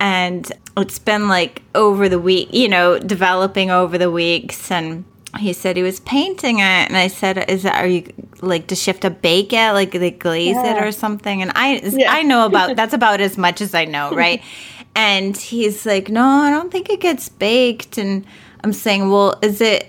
[0.00, 5.04] and it's been like over the week, you know, developing over the weeks and.
[5.38, 8.10] He said he was painting it, and I said, "Is that are you
[8.40, 12.12] like to shift to bake it like they glaze it or something and i Yeah.
[12.12, 14.40] i know about that's about as much as i know right
[14.94, 18.24] and he's like no i don't think it gets baked and
[18.64, 19.86] i'm saying well is it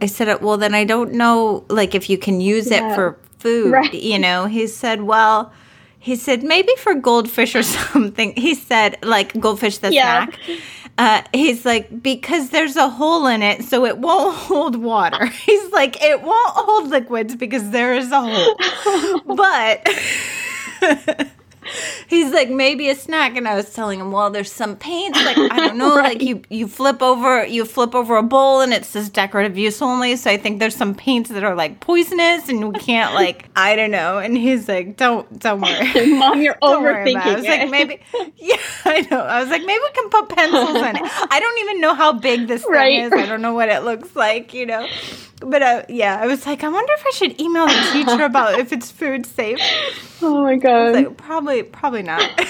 [0.00, 3.70] i said well then i don't know like if you can use it for food
[3.72, 3.92] Right.
[3.94, 4.46] you know?
[4.46, 5.52] He said well
[5.98, 7.62] he said maybe for goldfish or
[7.92, 8.32] something.
[8.36, 10.26] He said like goldfish the Yeah.
[10.26, 10.38] snack.
[10.98, 15.26] Uh, he's like because there's a hole in it so it won't hold water.
[15.46, 18.56] He's like it won't hold liquids because there is a hole.
[19.36, 19.86] But
[22.08, 25.36] he's like maybe a snack and i was telling him well there's some paints like
[25.38, 28.84] i don't know like you you flip over you flip over a bowl and it
[28.84, 32.72] says decorative use only so i think there's some paints that are like poisonous and
[32.72, 36.82] we can't like i don't know and he's like don't don't worry Mom, you're don't
[36.82, 37.16] worry it.
[37.16, 38.00] overthinking I was like, maybe,
[38.36, 39.20] yeah, I know.
[39.20, 41.02] I was like, maybe we can put pencils in it.
[41.30, 43.12] I don't even know how big this thing is.
[43.12, 44.86] I don't know what it looks like, you know.
[45.40, 48.58] But uh, yeah, I was like, I wonder if I should email the teacher about
[48.58, 49.58] if it's food safe.
[50.22, 50.86] oh my I god.
[50.86, 52.22] was like, probably, probably not.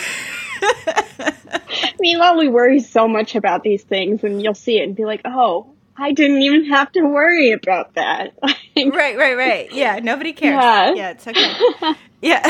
[2.00, 5.20] Meanwhile, we worry so much about these things, and you'll see it and be like,
[5.24, 5.66] "Oh,
[5.96, 8.32] I didn't even have to worry about that."
[8.76, 9.72] Like, right, right, right.
[9.72, 10.62] Yeah, nobody cares.
[10.62, 10.92] Yeah.
[10.94, 11.94] Yeah, it's okay.
[12.20, 12.42] Yeah.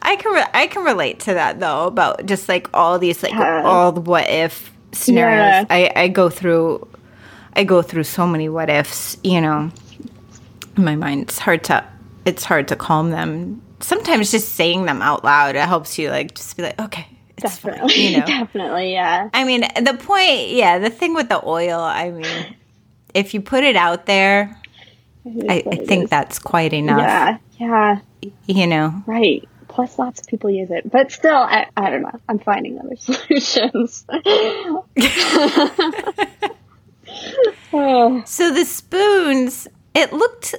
[0.00, 3.32] I can re- I can relate to that though about just like all these like
[3.32, 3.62] Yeah.
[3.64, 5.40] all the what if scenarios.
[5.40, 5.64] Yeah.
[5.68, 6.86] I I go through
[7.56, 9.70] I go through so many what ifs, you know.
[10.76, 11.84] In my mind it's hard to
[12.24, 13.62] it's hard to calm them.
[13.80, 17.06] Sometimes just saying them out loud it helps you like just be like okay,
[17.38, 18.26] it's fine, definitely, you know.
[18.38, 19.30] definitely, yeah.
[19.32, 22.56] I mean, the point, yeah, the thing with the oil, I mean,
[23.14, 24.60] if you put it out there,
[25.48, 29.02] I, I think that's quite enough, Yeah, yeah, you know.
[29.06, 29.46] right.
[29.68, 32.18] Plus, lots of people use it, but still, I, I don't know.
[32.28, 34.06] I'm finding other solutions.
[37.72, 40.54] oh, So the spoons, it looked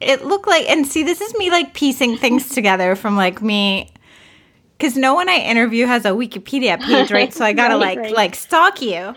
[0.00, 3.90] it looked like and see this is me like piecing things together from like me
[4.78, 7.32] cuz no one I interview has a Wikipedia page, right?
[7.32, 8.12] So I got to Right, like right.
[8.12, 9.14] like stalk you.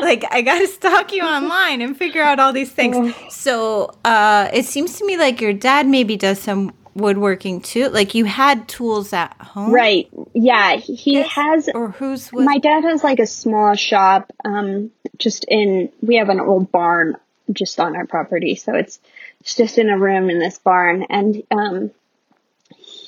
[0.00, 2.96] like I got to stalk you online and figure out all these things.
[3.28, 7.88] So, uh it seems to me like your dad maybe does some woodworking too.
[7.88, 9.72] Like you had tools at home.
[9.72, 10.08] right.
[10.34, 11.28] Yeah, he Yes?
[11.32, 16.16] has Or whose was My dad has like a small shop, um, just in, we
[16.16, 17.16] have an old barn
[17.52, 18.54] just on our property.
[18.54, 19.00] So it's,
[19.40, 21.04] it's just in a room in this barn.
[21.08, 21.90] And, um,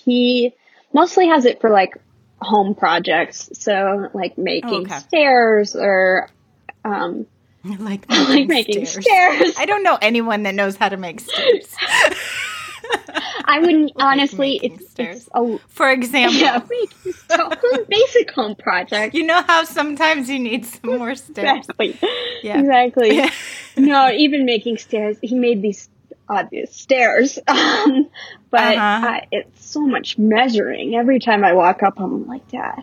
[0.04, 0.54] he
[0.92, 1.94] mostly has it for like
[2.40, 3.50] home projects.
[3.54, 4.98] So like making Okay.
[4.98, 6.28] stairs or,
[6.84, 7.26] um,
[7.64, 9.54] like like making stairs.
[9.56, 11.74] I don't know anyone that knows how to make stairs.
[13.44, 16.60] I wouldn't, honestly, it's, it's a, For example, yeah,
[17.88, 19.14] basic home project.
[19.14, 21.66] You know how sometimes you need some more stairs.
[21.66, 21.98] Exactly.
[22.42, 22.60] Yeah.
[22.60, 23.22] Exactly.
[23.76, 25.16] no, even making stairs.
[25.22, 25.88] He made these
[26.28, 28.08] uh, these stairs, um,
[28.50, 29.20] but Uh-huh.
[29.32, 30.94] It's so much measuring.
[30.94, 32.82] Every time I walk up, I'm like, Dad,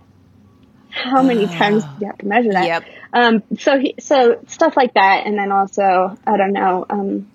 [0.89, 2.66] how many times do you have to measure that?
[2.66, 2.84] Yep.
[3.14, 7.32] Um, so he, so stuff like that, and then also I don't know, um,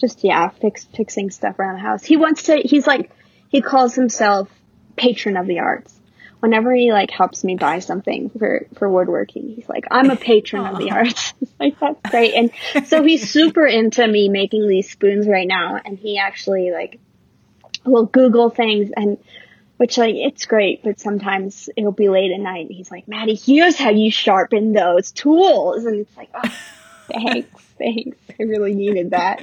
[0.00, 2.02] just yeah, fix fixing stuff around the house.
[2.04, 2.56] He wants to.
[2.56, 3.10] He's like
[3.48, 4.48] he calls himself
[4.96, 5.94] patron of the arts.
[6.40, 10.64] Whenever he like helps me buy something for for woodworking, he's like, "I'm a patron
[10.66, 15.28] of the arts." Like that's great, and so he's super into me making these spoons
[15.28, 16.98] right now, and he actually like
[17.84, 19.18] will Google things and.
[19.76, 23.34] Which like it's great, but sometimes it'll be late at night and he's like, Maddie,
[23.34, 26.54] here's how you sharpen those tools and it's like, oh,
[27.12, 28.16] thanks, thanks.
[28.38, 29.42] I really needed that.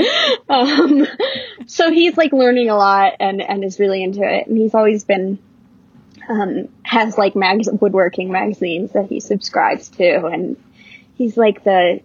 [0.50, 1.06] Um,
[1.66, 4.48] so he's like learning a lot and, and is really into it.
[4.48, 5.40] And he's always been,
[6.30, 10.26] um, has like mag- woodworking magazines that he subscribes to.
[10.26, 10.58] And
[11.16, 12.02] he's like the,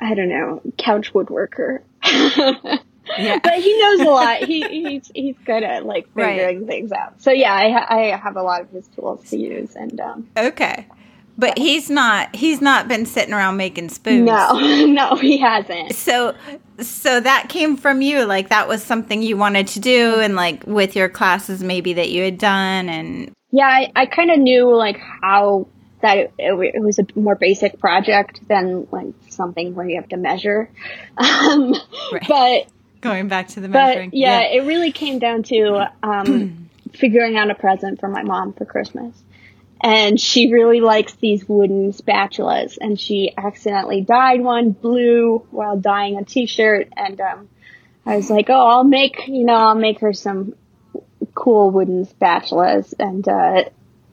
[0.00, 1.80] I don't know, couch woodworker.
[2.02, 3.38] Yeah.
[3.42, 4.38] but he knows a lot.
[4.44, 6.38] He, he's, he's good at like Right.
[6.38, 7.20] figuring things out.
[7.22, 10.86] So yeah, I, I have a lot of his tools to use and, um, Okay.
[11.36, 14.26] But he's not he's not been sitting around making spoons.
[14.26, 14.52] no,
[14.86, 15.94] no, he hasn't.
[15.94, 16.34] So
[16.80, 20.64] so that came from you like that was something you wanted to do and like
[20.66, 24.74] with your classes maybe that you had done and Yeah, I, I kind of knew
[24.74, 25.66] like how
[26.02, 30.16] that it, it, was a more basic project than like something where you have to
[30.16, 30.70] measure.
[31.16, 31.74] Um,
[32.12, 32.28] Right.
[32.28, 32.66] But
[33.00, 34.10] going back to the measuring.
[34.10, 38.52] but yeah, it really came down to um, figuring out a present for my mom
[38.52, 39.23] for Christmas.
[39.84, 46.16] And she really likes these wooden spatulas, and she accidentally dyed one blue while dyeing
[46.16, 46.88] a T-shirt.
[46.96, 47.50] And um,
[48.06, 50.54] I was like, "Oh, I'll make you know, I'll make her some
[51.34, 53.64] cool wooden spatulas." And uh,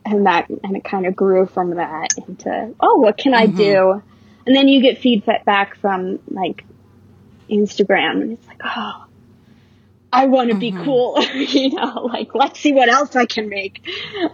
[0.05, 4.03] and that and it kind of grew from that into, "Oh, what can I do?"
[4.45, 6.65] And then you get feedback back from like
[7.49, 9.05] Instagram, and it's like, "Oh,
[10.14, 13.82] I want to be cool, you know, like let's see what else I can make.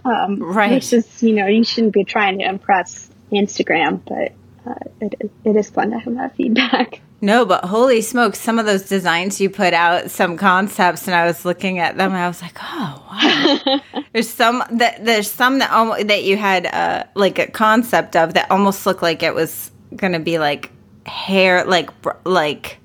[0.06, 0.72] Um, Right.
[0.72, 4.34] Which is, you know, you shouldn't be trying to impress Instagram, but
[4.70, 7.02] uh, it, is- it is fun to have that feedback.
[7.20, 11.26] No, but holy smokes, some of those designs you put out, some concepts, and I
[11.26, 13.80] was looking at them and I was like, oh, wow.
[14.14, 18.36] there's some that there's some that almost that you had uh, like a concept of
[18.36, 20.70] that almost looked like it was going to be like
[21.08, 22.78] hair, like br- like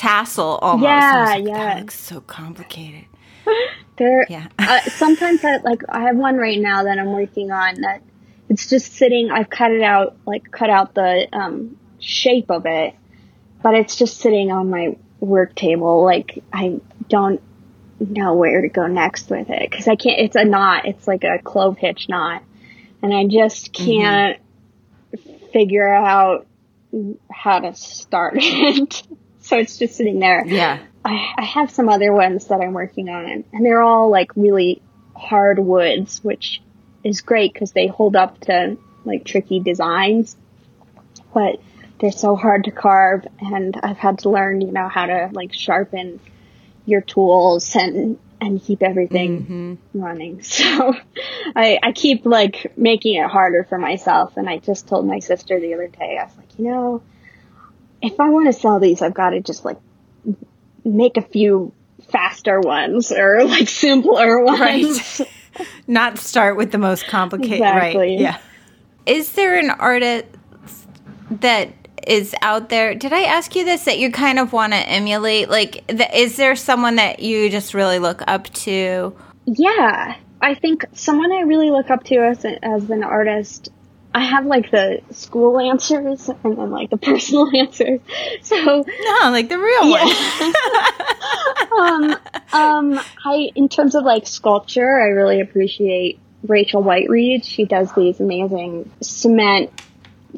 [0.00, 0.84] tassel almost.
[0.84, 1.74] Yeah, like, yeah.
[1.74, 3.06] That looks so complicated.
[3.96, 4.46] There, Yeah.
[4.58, 8.00] uh, sometimes I like I have one right now that I'm working on that
[8.48, 9.30] it's just sitting.
[9.30, 12.94] I've cut it out, like cut out the um, shape of it,
[13.62, 16.02] but it's just sitting on my work table.
[16.02, 17.42] Like I don't
[18.00, 20.18] know where to go next with it because I can't.
[20.18, 20.86] It's a knot.
[20.86, 22.42] It's like a clove hitch knot,
[23.02, 24.40] and I just can't
[25.52, 26.46] figure out
[27.30, 29.02] how to start it.
[29.50, 30.46] So it's just sitting there.
[30.46, 30.78] Yeah.
[31.04, 34.80] I, I have some other ones that I'm working on, and they're all like really
[35.16, 36.62] hard woods, which
[37.02, 40.36] is great because they hold up to like tricky designs,
[41.34, 41.60] but
[41.98, 45.52] they're so hard to carve, and I've had to learn, you know, how to like
[45.52, 46.20] sharpen
[46.86, 50.00] your tools and and keep everything mm-hmm.
[50.00, 50.42] running.
[50.60, 50.94] So
[51.56, 55.58] I, I keep like making it harder for myself, and I just told my sister
[55.58, 57.02] the other day, I was like, you know,
[58.02, 59.78] if I want to sell these, I've got to just like
[60.84, 61.72] make a few
[62.10, 65.20] faster ones or like simpler ones.
[65.20, 65.66] Right.
[65.86, 67.60] Not start with the most complicated.
[67.60, 68.18] Right.
[68.18, 68.38] Yeah.
[69.06, 70.26] Is there an artist
[71.30, 71.72] that
[72.06, 72.94] is out there?
[72.94, 75.50] Did I ask you this that you kind of want to emulate?
[75.50, 79.14] Like, th- is there someone that you just really look up to?
[79.46, 83.70] Yeah, I think someone I really look up to as, a, as an artist.
[84.12, 88.00] I have like the school answers and then like the personal answers.
[88.42, 90.08] So No, like the real one.
[91.78, 92.16] um,
[92.52, 97.44] um, I, in terms of like sculpture, I really appreciate Rachel Whiteread.
[97.44, 99.70] She does these amazing cement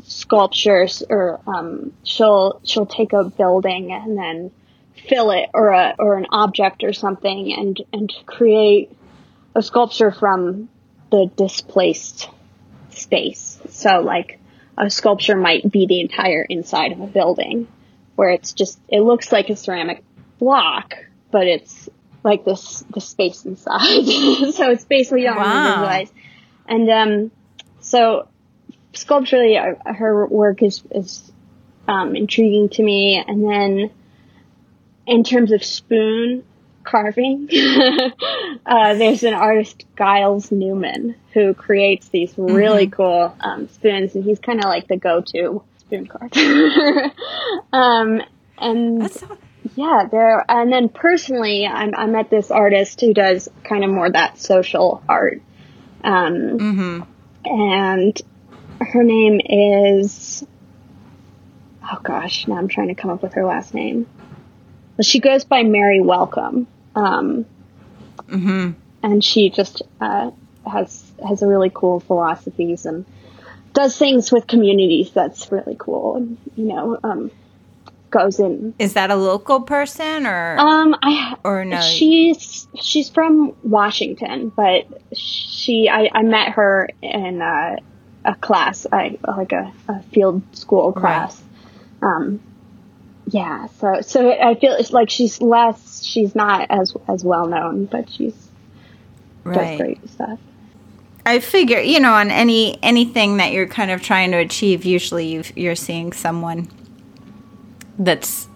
[0.05, 4.51] sculptures, or um, she'll she'll take a building and then
[5.09, 8.91] fill it, or a or an object or something, and and create
[9.55, 10.69] a sculpture from
[11.11, 12.29] the displaced
[12.91, 13.52] space.
[13.83, 14.39] So like
[14.79, 17.69] a sculpture might be the entire inside of a building
[18.17, 20.03] where it's just it looks like a ceramic
[20.39, 20.95] block,
[21.31, 21.89] but it's
[22.23, 23.81] like this the space inside.
[24.55, 25.63] so it's basically on Wow.
[25.63, 26.13] visualize.
[26.67, 27.31] And um
[27.81, 28.29] so
[28.95, 31.31] sculpturally uh, her work is is
[31.89, 33.91] um, intriguing to me and then
[35.07, 36.45] in terms of spoon
[36.85, 37.49] carving
[38.67, 44.39] uh, there's an artist giles newman who creates these really cool um, spoons and he's
[44.39, 47.11] kind of like the go-to spoon carver
[47.73, 48.23] um,
[48.59, 49.39] and so-
[49.77, 50.45] yeah, there.
[50.51, 55.03] And then personally, I'm, I met this artist who does kind of more that social
[55.09, 55.41] art.
[56.03, 57.07] Um,
[57.45, 58.21] and
[58.81, 60.45] her name is,
[61.85, 64.07] oh gosh, now I'm trying to come up with her last name.
[64.97, 66.67] Well, she goes by Mary Welcome.
[66.95, 67.47] Um,
[69.03, 70.31] and she just, uh,
[70.67, 73.05] has, has a really cool philosophies and
[73.73, 76.17] does things with communities that's really cool.
[76.17, 77.31] And, you know, um,
[78.13, 81.81] goes in Is that a local person or um, I or no?
[81.81, 87.79] she's she's from Washington, but she I, I met her in a,
[88.25, 91.43] a class, I like a, a field school class.
[92.03, 92.41] Um,
[93.27, 97.87] yeah, so so I feel it's like she's less, she's not as as well known,
[97.87, 98.51] but she's
[99.45, 100.39] does great stuff.
[101.25, 105.29] I figure, you know, on any anything that you're kind of trying to achieve, usually
[105.29, 106.69] you you're seeing someone
[107.99, 108.49] that's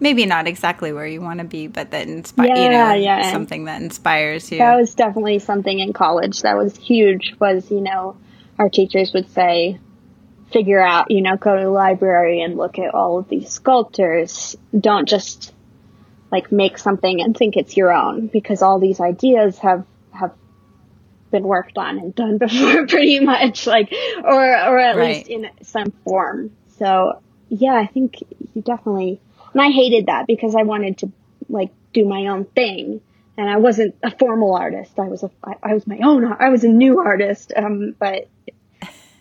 [0.00, 3.32] maybe not exactly where you want to be, but that inspires you know Yeah, yeah.
[3.32, 4.58] something that inspires you.
[4.58, 7.34] That was definitely something in college that was huge.
[7.40, 8.16] Was you know,
[8.58, 9.78] our teachers would say,
[10.54, 14.56] figure out, you know, go to the library and look at all of these sculptors.
[14.78, 15.52] Don't just
[16.32, 20.32] like make something and think it's your own because all these ideas have have
[21.32, 23.92] been worked on and done before pretty much like
[24.24, 25.16] or or at Right.
[25.16, 26.52] least in some form.
[26.78, 28.20] So yeah, I think
[28.54, 29.20] you definitely
[29.52, 31.12] and I hated that because I wanted to
[31.48, 33.00] like do my own thing
[33.36, 34.98] and I wasn't a formal artist.
[34.98, 37.52] I was a I, I was my own I was a new artist.
[37.56, 38.28] Um but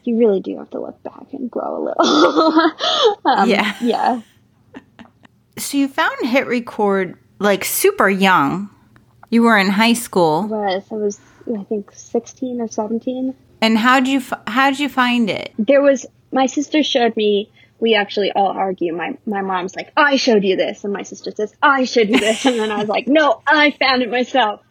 [0.08, 2.72] you really do have to look back and grow a little.
[3.26, 3.76] um, Yeah.
[3.82, 4.22] Yeah.
[5.58, 8.70] so you found Hit Record like super young.
[9.30, 11.20] You were in high school, Was I was
[11.60, 13.36] I think 16 or 17.
[13.62, 15.54] and how'd you how'd you find it?
[15.60, 17.50] there was my sister showed me
[17.80, 18.94] we actually all argue.
[18.96, 22.18] My my mom's like, I showed you this, and my sister says, I showed you
[22.18, 24.62] this, and then I was like, No, I found it myself.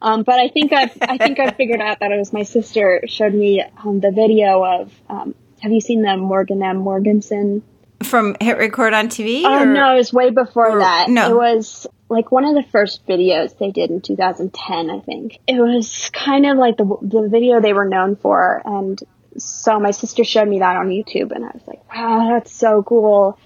[0.00, 3.02] Um, but I think I've I think I figured out that it was my sister
[3.06, 4.92] showed me um, the video of.
[5.08, 6.76] Um, have you seen the Morgan M.
[6.76, 7.64] Morganson
[8.04, 9.42] from Hit Record on TV?
[9.44, 11.08] Oh no, it was way before or, that.
[11.08, 15.38] No, it was like one of the first videos they did in 2010, I think.
[15.46, 19.00] It was kind of like the the video they were known for, and
[19.36, 22.82] so my sister showed me that on YouTube, and I was like, wow, that's so
[22.82, 23.38] cool.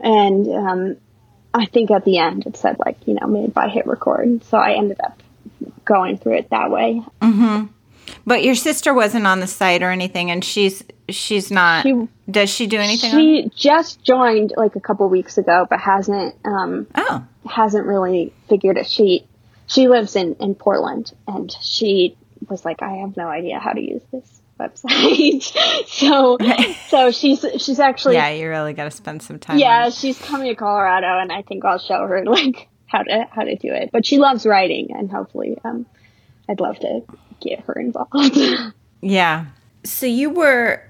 [0.00, 0.96] And um,
[1.52, 4.56] I think at the end it said like you know made by Hit Record, so
[4.56, 5.22] I ended up
[5.88, 7.02] going through it that way.
[7.20, 7.66] Mm-hmm.
[8.26, 11.82] But your sister wasn't on the site or anything, and she's she's not.
[11.82, 13.10] She, does she do anything?
[13.10, 13.50] She on?
[13.56, 16.34] just joined like a couple weeks ago, but hasn't.
[16.44, 18.86] Um, oh, hasn't really figured it.
[18.86, 19.26] She
[19.66, 22.16] she lives in in Portland, and she
[22.48, 25.42] was like, I have no idea how to use this website.
[25.86, 26.38] so
[26.88, 28.30] so she's she's actually yeah.
[28.30, 29.58] You really got to spend some time.
[29.58, 33.44] Yeah, she's coming to Colorado, and I think I'll show her like how to how
[33.44, 33.90] to do it.
[33.92, 35.86] But she loves writing, and hopefully, um,
[36.48, 37.02] I'd love to
[37.40, 38.36] get her involved.
[39.00, 39.46] yeah.
[39.84, 40.82] So you were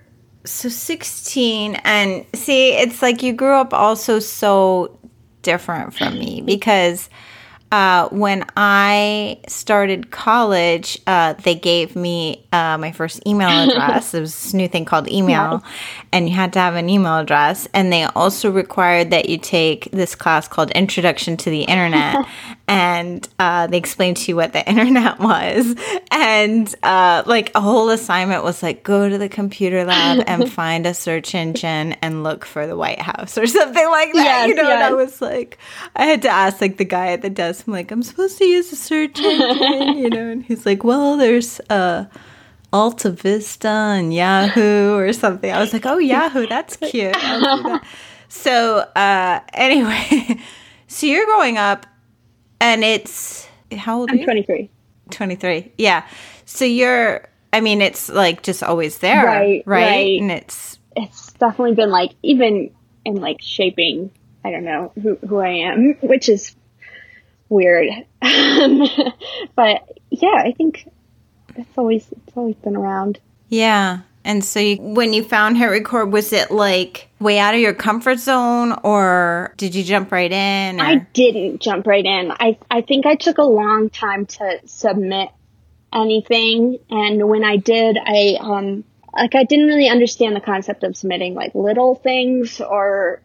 [0.44, 4.98] so 16 and see it's like you grew up also so
[5.42, 7.10] different from me because
[7.70, 14.14] uh, when I started college, uh, they gave me uh, my first email address.
[14.14, 15.62] it was this new thing called email,
[16.12, 17.68] and you had to have an email address.
[17.74, 22.26] And they also required that you take this class called Introduction to the Internet,
[22.68, 25.74] and uh, they explained to you what the internet was.
[26.10, 30.86] And uh, like a whole assignment was like go to the computer lab and find
[30.86, 34.24] a search engine and look for the White House or something like that.
[34.24, 34.72] Yes, you know, yes.
[34.72, 35.58] and I was like,
[35.94, 37.57] I had to ask like the guy at the desk.
[37.66, 41.16] I'm like, I'm supposed to use a search engine, you know, and he's like, well,
[41.16, 42.06] there's uh,
[42.72, 45.50] Alta Vista and Yahoo or something.
[45.50, 47.12] I was like, oh, Yahoo, that's cute.
[47.14, 47.84] That.
[48.28, 50.40] So uh, anyway,
[50.86, 51.86] so you're growing up,
[52.60, 54.10] and it's how old?
[54.10, 54.70] I'm 23.
[55.10, 55.72] 23.
[55.78, 56.06] Yeah.
[56.44, 57.26] So you're.
[57.50, 59.62] I mean, it's like just always there, right?
[59.64, 59.80] Right.
[59.80, 60.20] right.
[60.20, 62.70] And it's it's definitely been like even
[63.04, 64.10] in like shaping.
[64.44, 66.54] I don't know who who I am, which is
[67.48, 67.88] weird.
[68.20, 70.88] but yeah, I think
[71.56, 73.18] it's always it's always been around.
[73.48, 74.00] Yeah.
[74.24, 77.72] And so you, when you found Hit Record, was it like way out of your
[77.72, 80.80] comfort zone or did you jump right in?
[80.80, 80.84] Or?
[80.84, 82.30] I didn't jump right in.
[82.32, 85.30] I, I think I took a long time to submit
[85.94, 86.78] anything.
[86.90, 88.84] And when I did, I, um,
[89.14, 93.22] like I didn't really understand the concept of submitting like little things or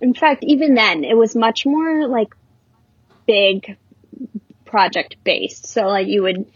[0.00, 2.34] in fact, even then it was much more like
[3.26, 3.76] big
[4.64, 5.66] project based.
[5.66, 6.46] So like you would,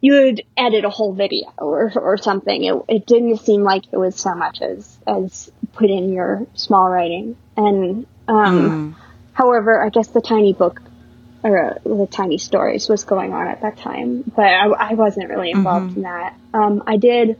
[0.00, 2.64] you would edit a whole video or, or something.
[2.64, 6.88] It, it didn't seem like it was so much as, as put in your small
[6.88, 7.36] writing.
[7.56, 8.94] And, um, mm.
[9.32, 10.80] however, I guess the tiny book
[11.42, 15.28] or uh, the tiny stories was going on at that time, but I, I wasn't
[15.28, 15.96] really involved mm-hmm.
[15.96, 16.38] in that.
[16.52, 17.38] Um, I did,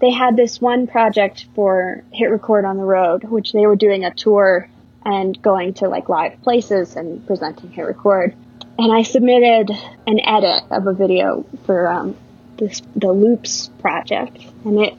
[0.00, 4.04] they had this one project for Hit Record on the Road, which they were doing
[4.04, 4.68] a tour
[5.10, 8.34] and going to like live places and presenting Hit Record
[8.78, 9.70] and I submitted
[10.06, 12.16] an edit of a video for um,
[12.56, 14.94] this the Loops project, and it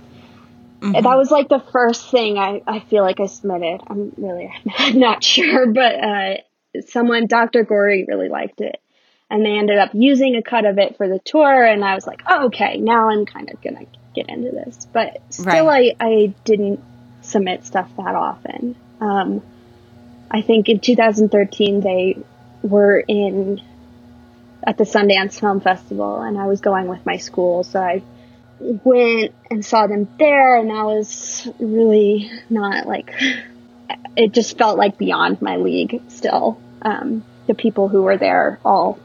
[0.82, 0.92] mm-hmm.
[0.92, 3.82] that was like the first thing I, I feel like I submitted.
[3.88, 6.34] I'm really I'm not sure, but uh,
[6.88, 7.64] someone Dr.
[7.64, 8.82] Gory really liked it,
[9.30, 12.06] and they ended up using a cut of it for the tour, and I was
[12.06, 15.96] like, oh, okay, now I'm kind of gonna get into this, but still, right.
[16.00, 16.84] I I didn't
[17.22, 18.76] submit stuff that often.
[19.00, 19.42] Um,
[20.32, 22.18] I think in 2013 they
[22.62, 23.62] were in
[24.66, 28.04] at the Sundance Film Festival, and I was going with my school, so I
[28.60, 33.14] went and saw them there, and that was really not like
[34.16, 36.60] it just felt like beyond my league still.
[36.82, 39.00] Um, the people who were there all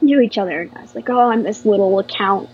[0.00, 2.50] knew each other, and I was like, oh, I'm this little account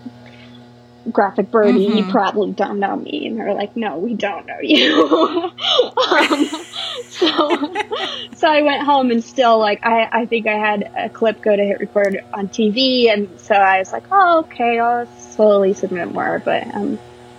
[1.11, 1.99] graphic birdie, mm-hmm.
[1.99, 3.27] you probably don't know me.
[3.27, 5.05] And they're like, no, we don't know you.
[6.09, 6.47] um,
[7.09, 7.75] so,
[8.37, 11.55] so I went home and still like, I, I think I had a clip go
[11.55, 13.13] to hit record on TV.
[13.13, 16.41] And so I was like, oh, okay, I'll slowly submit more.
[16.45, 16.99] But, um,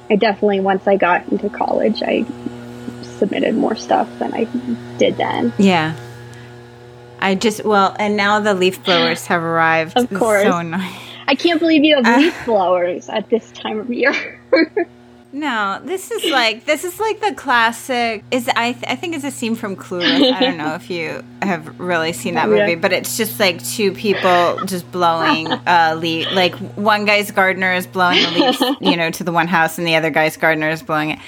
[0.09, 2.25] I definitely, once I got into college, I
[3.17, 4.43] submitted more stuff than I
[4.97, 5.53] did then.
[5.57, 5.97] Yeah.
[7.19, 9.97] I just, well, and now the leaf blowers have arrived.
[9.97, 10.43] Of course.
[10.43, 11.04] So nice.
[11.27, 14.39] I can't believe you have uh, leaf blowers at this time of year.
[15.31, 18.23] no, this is like this is like the classic.
[18.31, 20.33] Is I th- I think it's a scene from Clueless.
[20.33, 22.75] I don't know if you have really seen that movie, yeah.
[22.75, 26.31] but it's just like two people just blowing uh leaf.
[26.31, 29.87] Like one guy's gardener is blowing the leaves, you know, to the one house, and
[29.87, 31.19] the other guy's gardener is blowing it.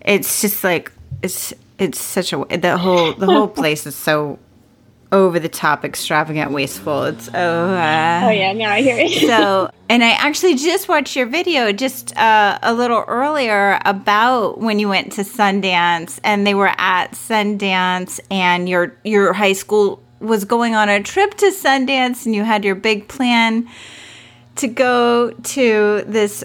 [0.00, 4.38] It's just like it's it's such a the whole the whole place is so
[5.12, 7.04] over the top, extravagant, wasteful.
[7.04, 7.74] It's oh.
[7.74, 9.12] Uh, oh yeah, no, I hear it.
[9.26, 14.78] so, and I actually just watched your video just uh, a little earlier about when
[14.78, 20.44] you went to Sundance, and they were at Sundance, and your your high school was
[20.44, 23.68] going on a trip to Sundance, and you had your big plan
[24.56, 26.44] to go to this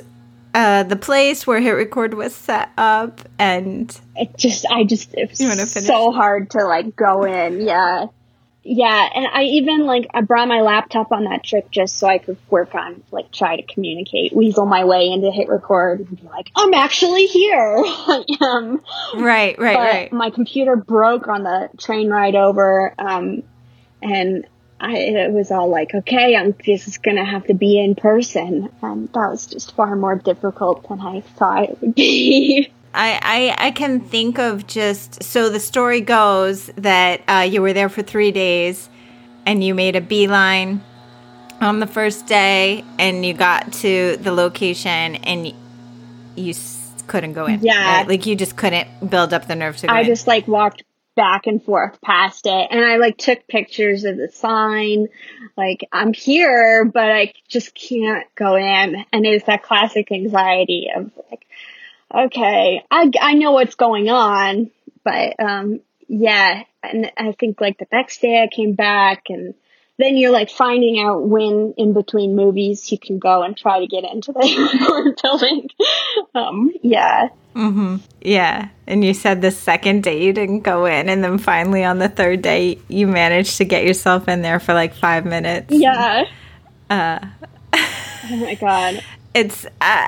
[0.53, 5.30] uh, the place where Hit Record was set up, and it just, I just, it
[5.30, 7.62] was so hard to like go in.
[7.62, 8.07] Yeah,
[8.64, 12.20] yeah, and I even like I brought my laptop on that trip just so I
[12.20, 16.28] could work on like try to communicate, weasel my way into hit record, and be
[16.28, 17.78] like, I'm actually here.
[18.41, 18.82] um,
[19.16, 20.14] right, right, right.
[20.14, 23.41] My computer broke on the train ride over, um,
[23.99, 24.45] and
[24.80, 29.07] I it was all like, okay, I'm just gonna have to be in person, and
[29.14, 32.72] that was just far more difficult than I thought it would be.
[32.94, 37.74] I, I, I can think of just so the story goes that uh, you were
[37.74, 38.89] there for three days
[39.46, 40.84] and you made a beeline
[41.62, 45.54] on the first day and you got to the location and you,
[46.36, 46.54] you
[47.08, 47.62] couldn't go in.
[47.62, 48.00] Yeah.
[48.00, 48.08] Right?
[48.08, 50.08] Like you just couldn't build up the nerve to go I in.
[50.08, 50.84] just like walked
[51.16, 55.08] back and forth past it and I like took pictures of the sign.
[55.58, 59.06] Like I'm here, but I just can't go in.
[59.12, 61.46] And it's that classic anxiety of like,
[62.14, 64.72] okay, I, I know what's going on,
[65.03, 66.64] but, um, yeah.
[66.84, 69.53] And I think like the next day I came back and
[70.01, 73.88] then you're like finding out when in between movies you can go and try to
[73.88, 75.70] get into the building.
[76.34, 77.30] Um, yeah.
[77.55, 77.97] Mm-hmm.
[78.22, 78.70] Yeah.
[78.88, 82.09] And you said the second day you didn't go in, and then finally on the
[82.09, 85.72] third day you managed to get yourself in there for like five minutes.
[85.72, 86.26] Yeah.
[86.89, 87.20] Uh,
[87.74, 89.03] oh my god.
[89.34, 90.07] It's uh,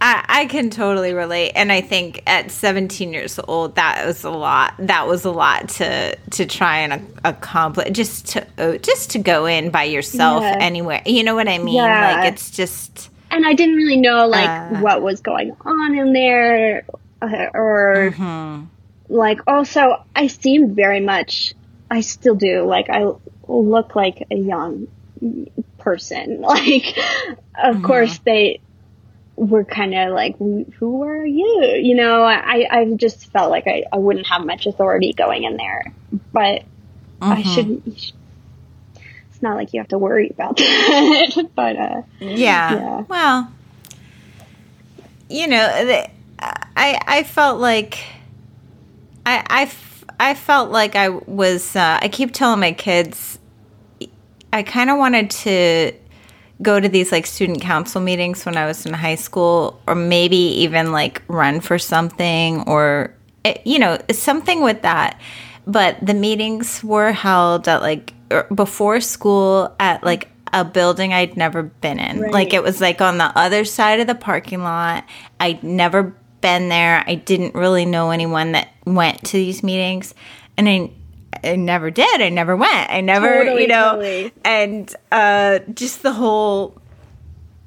[0.00, 4.30] I, I can totally relate, and I think at 17 years old, that was a
[4.30, 4.74] lot.
[4.78, 7.90] That was a lot to to try and accomplish.
[7.92, 10.58] Just to uh, just to go in by yourself yeah.
[10.60, 11.02] anywhere.
[11.06, 11.76] You know what I mean?
[11.76, 12.16] Yeah.
[12.16, 13.10] Like it's just.
[13.30, 16.84] And I didn't really know like uh, what was going on in there,
[17.22, 18.64] uh, or mm-hmm.
[19.08, 21.54] like also I seemed very much.
[21.90, 22.64] I still do.
[22.64, 23.12] Like I
[23.48, 24.88] look like a young
[25.78, 26.40] person.
[26.46, 26.96] Like,
[27.58, 27.84] of mm-hmm.
[27.84, 28.60] course they
[29.36, 31.78] were kind of like, who are you?
[31.80, 35.56] You know, I, I just felt like I, I wouldn't have much authority going in
[35.56, 35.92] there,
[36.32, 36.62] but
[37.20, 37.24] mm-hmm.
[37.24, 42.74] I shouldn't, it's not like you have to worry about that, but, uh, yeah.
[42.74, 43.04] yeah.
[43.08, 43.52] Well,
[45.28, 45.98] you know,
[46.40, 47.98] I, I felt like,
[49.26, 49.44] I,
[50.18, 53.38] I, I felt like I was, uh, I keep telling my kids,
[54.50, 55.92] I kind of wanted to
[56.62, 60.36] go to these like student council meetings when I was in high school, or maybe
[60.36, 65.20] even like run for something, or eh, you know, something with that.
[65.66, 71.36] But the meetings were held at like er, before school at like a building I'd
[71.36, 72.20] never been in.
[72.20, 72.32] Right.
[72.32, 75.04] Like it was like on the other side of the parking lot.
[75.40, 77.04] I'd never been there.
[77.06, 80.14] I didn't really know anyone that went to these meetings.
[80.56, 80.90] And I
[81.44, 82.20] I never did.
[82.20, 82.90] I never went.
[82.90, 84.32] I never, totally, you know, totally.
[84.44, 86.80] and uh, just the whole,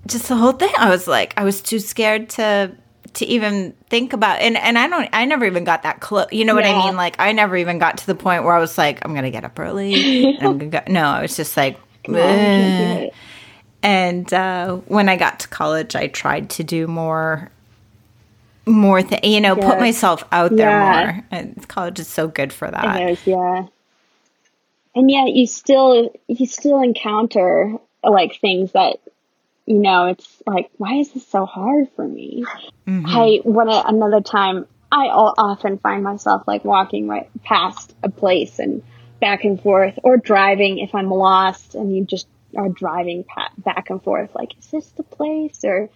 [0.07, 0.71] just the whole thing.
[0.77, 2.75] I was like, I was too scared to
[3.13, 6.45] to even think about and and I don't I never even got that close you
[6.45, 6.79] know what yeah.
[6.79, 9.15] I mean like I never even got to the point where I was like I'm
[9.15, 11.77] gonna get up early and I'm gonna go no I was just like
[13.81, 17.49] and uh, when I got to college I tried to do more
[18.69, 21.11] more thing, you know, put myself out there yeah.
[21.11, 21.25] more.
[21.31, 23.01] And college is so good for that.
[23.01, 23.67] It is, yeah.
[24.95, 28.97] And yet you still you still encounter like things that
[29.65, 32.43] you know, it's like, why is this so hard for me?
[32.87, 33.05] Mm-hmm.
[33.05, 38.81] I when another time I often find myself like walking right past a place and
[39.21, 43.25] back and forth, or driving if I'm lost, and you just are driving
[43.59, 44.33] back and forth.
[44.33, 45.63] Like, is this the place?
[45.63, 45.89] Or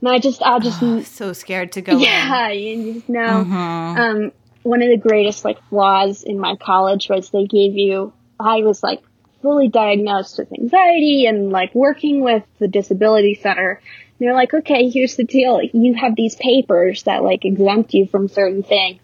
[0.00, 1.96] and I just, I just oh, so scared to go.
[1.98, 2.58] Yeah, in.
[2.58, 3.44] you just know.
[3.44, 3.54] Mm-hmm.
[3.54, 4.32] Um,
[4.62, 8.12] one of the greatest like flaws in my college was they gave you.
[8.38, 9.02] I was like
[9.40, 13.80] fully diagnosed with anxiety and like working with the disability center.
[14.18, 15.60] they're like, okay, here's the deal.
[15.62, 19.00] You have these papers that like exempt you from certain things.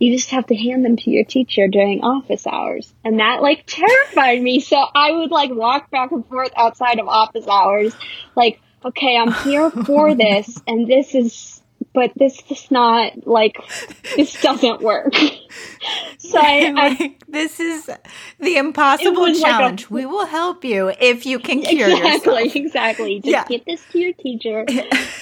[0.00, 2.92] You just have to hand them to your teacher during office hours.
[3.04, 4.60] And that like terrified me.
[4.60, 7.94] So I would like walk back and forth outside of office hours,
[8.34, 11.62] like okay, I'm here for this, and this is,
[11.92, 13.56] but this is not like
[14.16, 15.14] this doesn't work.
[16.18, 17.88] so I, I, this is
[18.40, 19.82] the impossible challenge.
[19.82, 22.56] Like a, we will help you if you can cure exactly, yourself.
[22.64, 23.44] Exactly, Just yeah.
[23.44, 24.64] get this to your teacher,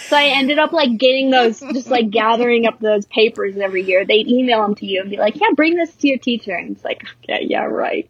[0.06, 4.04] So I ended up like getting those, just like gathering up those papers every year.
[4.04, 6.54] They'd email them to you and be like, yeah, bring this to your teacher.
[6.54, 8.08] And it's like, okay, yeah, right.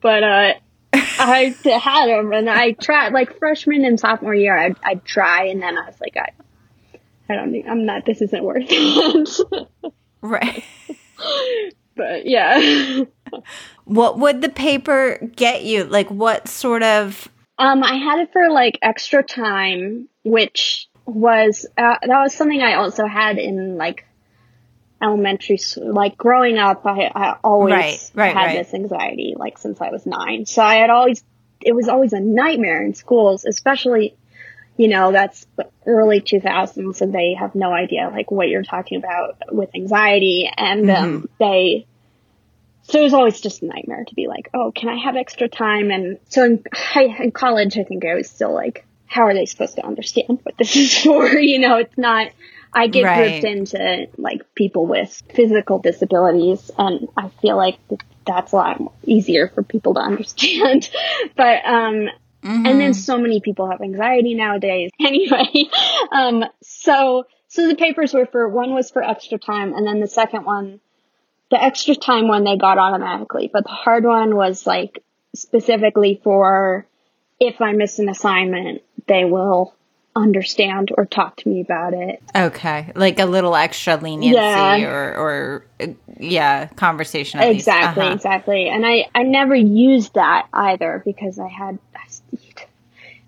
[0.00, 0.52] But, uh,
[1.18, 4.56] I had them and I tried like freshman and sophomore year.
[4.56, 6.30] I'd, I'd try and then I was like, I,
[7.28, 9.92] I don't think I'm not, this isn't worth it.
[10.20, 10.64] right.
[11.96, 13.04] but yeah.
[13.84, 15.84] what would the paper get you?
[15.84, 17.28] Like what sort of
[17.58, 22.74] um, I had it for like extra time, which was uh, that was something I
[22.74, 24.04] also had in like
[25.02, 25.92] elementary school.
[25.92, 28.58] Like growing up, I, I always right, right, had right.
[28.58, 30.46] this anxiety, like since I was nine.
[30.46, 31.22] So I had always
[31.60, 34.16] it was always a nightmare in schools, especially
[34.76, 35.46] you know that's
[35.86, 40.90] early 2000s, and they have no idea like what you're talking about with anxiety, and
[40.90, 41.26] um, Mm-hmm.
[41.38, 41.86] they
[42.88, 45.48] so it was always just a nightmare to be like, oh, can I have extra
[45.48, 45.90] time?
[45.90, 49.46] And so in, high, in college, I think I was still like, how are they
[49.46, 51.26] supposed to understand what this is for?
[51.26, 52.28] You know, it's not,
[52.72, 53.40] I get Right.
[53.40, 57.78] grouped into like people with physical disabilities and I feel like
[58.26, 60.90] that's a lot easier for people to understand.
[61.36, 62.08] but, um,
[62.42, 64.90] and then so many people have anxiety nowadays.
[65.00, 65.68] Anyway,
[66.12, 70.08] um, so, so the papers were for, one was for extra time and then the
[70.08, 70.80] second one,
[71.50, 75.02] the extra time one they got automatically, but the hard one was like
[75.34, 76.86] specifically for
[77.38, 79.75] if I miss an assignment, they will
[80.16, 82.22] understand or talk to me about it.
[82.34, 84.82] Okay, like a little extra leniency Yeah.
[84.82, 85.66] or, or
[86.18, 87.40] yeah, conversation.
[87.40, 88.14] Exactly, Uh-huh.
[88.14, 88.68] exactly.
[88.68, 91.78] And I, I never used that either because I had,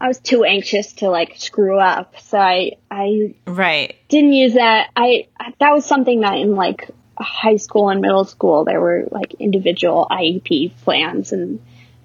[0.01, 2.19] I was too anxious to like screw up.
[2.21, 3.97] So I, I Right.
[4.09, 4.91] didn't use that.
[4.97, 5.27] I,
[5.61, 10.07] that was something that in like high school and middle school, there were like individual
[10.11, 11.61] IEP plans and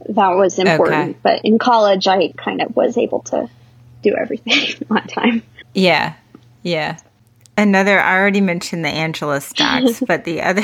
[0.09, 1.11] that was important.
[1.11, 1.19] Okay.
[1.21, 3.47] But in college, I kind of was able to
[4.03, 5.41] do everything on time.
[5.73, 6.13] Yeah.
[6.61, 6.97] Yeah.
[7.57, 7.99] Another.
[7.99, 10.63] I already mentioned the Angela stacks, but the other.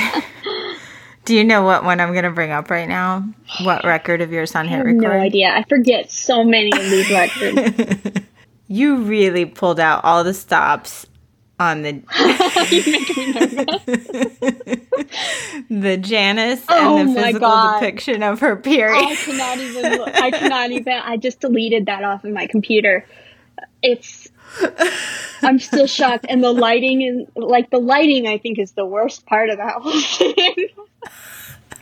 [1.26, 3.24] Do you know what one I'm going to bring up right now?
[3.62, 5.02] What record of yours on I hit have record?
[5.02, 5.50] no idea.
[5.50, 8.20] I forget so many of these records.
[8.72, 11.08] You really pulled out all the stops
[11.60, 12.04] on the
[15.70, 17.80] the Janice Oh and the physical God.
[17.80, 19.04] depiction of her period.
[19.04, 20.02] I cannot even.
[20.02, 20.94] I cannot even.
[20.94, 23.06] I just deleted that off of my computer.
[23.82, 24.30] It's.
[25.42, 28.28] I'm still shocked, and the lighting is like the lighting.
[28.28, 30.68] I think is the worst part of that whole thing.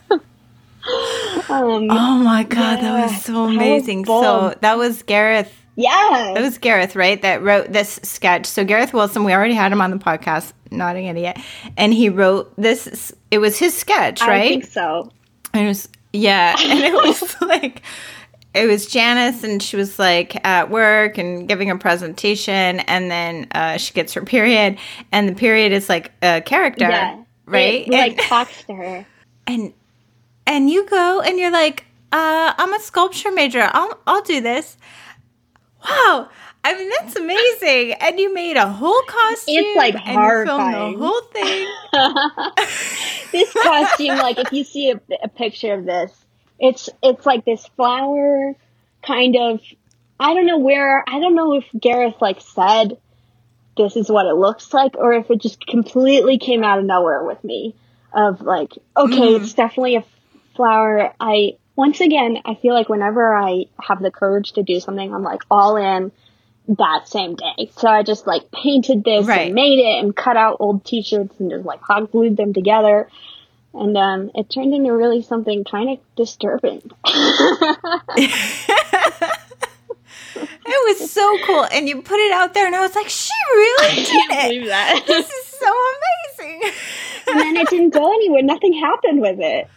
[1.49, 1.87] um.
[1.89, 4.05] Oh my god, that was so that was amazing.
[4.05, 5.53] so that was Gareth.
[5.75, 6.33] Yeah.
[6.33, 7.21] That was Gareth, right?
[7.21, 8.47] That wrote this sketch.
[8.47, 11.37] So Gareth Wilson, we already had him on the podcast, not an idiot,
[11.77, 13.13] and he wrote this.
[13.29, 14.49] It was his sketch, I right?
[14.49, 15.11] think so.
[15.53, 17.83] And it was yeah, and it was like
[18.53, 23.47] it was Janice, and she was like at work and giving a presentation, and then
[23.51, 24.77] uh, she gets her period,
[25.11, 27.23] and the period is like a character, Yeah.
[27.45, 27.87] right?
[27.87, 29.05] It, like and, talks to her.
[29.47, 29.73] and
[30.45, 33.69] and you go and you're like, uh, I'm a sculpture major.
[33.71, 34.77] I'll I'll do this.
[35.87, 36.29] Wow.
[36.63, 39.55] I mean that's amazing, and you made a whole costume.
[39.57, 40.99] It's like, and you filmed horrifying.
[40.99, 41.67] the whole thing.
[43.31, 46.25] this costume, like if you see a, a picture of this,
[46.59, 48.55] it's it's like this flower
[49.05, 49.61] kind of.
[50.19, 51.03] I don't know where.
[51.07, 52.97] I don't know if Gareth like said
[53.77, 57.23] this is what it looks like, or if it just completely came out of nowhere
[57.23, 57.75] with me.
[58.13, 59.41] Of like, okay, mm.
[59.41, 60.05] it's definitely a
[60.55, 61.13] flower.
[61.19, 65.23] I once again, I feel like whenever I have the courage to do something, I'm
[65.23, 66.11] like all in
[66.67, 67.71] that same day.
[67.77, 69.47] So I just like painted this Right.
[69.47, 73.09] and made it and cut out old t-shirts and just like hot glued them together.
[73.77, 76.81] And um, it turned into really something kind of disturbing.
[80.69, 83.31] It was so cool, and you put it out there, and I was like, she
[83.51, 84.49] really did Can't it.
[84.49, 85.03] believe that.
[85.07, 85.73] This is so
[86.37, 86.71] amazing.
[87.27, 88.43] and then it didn't go anywhere.
[88.43, 89.67] Nothing happened with it.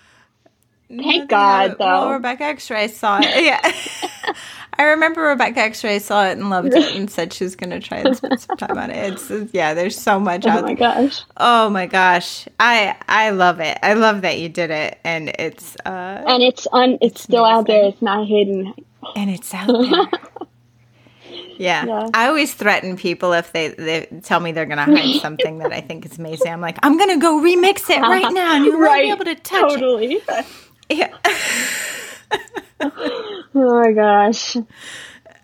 [0.89, 2.13] Thank God, Well, though.
[2.15, 3.45] Rebecca X-Ray saw it.
[3.45, 4.35] Yeah.
[4.79, 7.81] I remember Rebecca X-Ray saw it and loved it and said she was going to
[7.81, 9.13] try and spend some time on it.
[9.13, 10.77] It's it's- yeah, there's so much Oh out my there.
[10.77, 11.23] gosh.
[11.37, 12.47] Oh my gosh.
[12.59, 13.79] I I love it.
[13.83, 16.99] I love that you did it and it's uh And it's un.
[17.01, 17.85] It's, still out there.
[17.85, 18.75] It's not hidden.
[19.17, 20.09] and it's out there.
[21.59, 21.85] Yeah.
[21.85, 22.09] Yeah.
[22.15, 25.75] I always threaten people if they, they tell me they're going to hide something that
[25.75, 26.51] I think is amazing.
[26.51, 29.03] I'm like, I'm going to go remix it right now and you won't right.
[29.05, 30.15] be able to touch totally.
[30.27, 30.47] it.
[30.89, 31.15] Yeah.
[32.81, 34.57] Oh my gosh.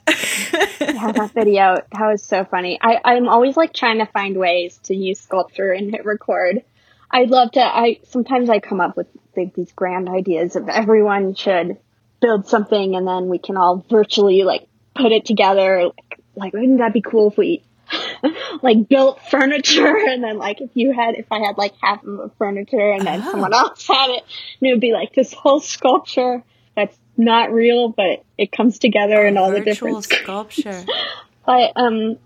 [0.08, 2.78] yeah, that video, that was so funny.
[2.80, 6.62] I, I'm always like trying to find ways to use sculpture and hit record.
[7.10, 11.34] I'd love to, I, sometimes I come up with like, these grand ideas of everyone
[11.34, 11.78] should
[12.20, 15.84] build something and then we can all virtually like put it together.
[15.84, 17.62] Like, like wouldn't that be cool if we
[18.62, 22.16] like built furniture and then like if you had if I had like half of
[22.16, 23.30] the furniture and then Oh.
[23.30, 24.22] someone else had it
[24.60, 26.42] and it would be like this whole sculpture
[26.74, 30.84] that's not real but it comes together in all the Virtual different sculpture.
[31.44, 32.16] but um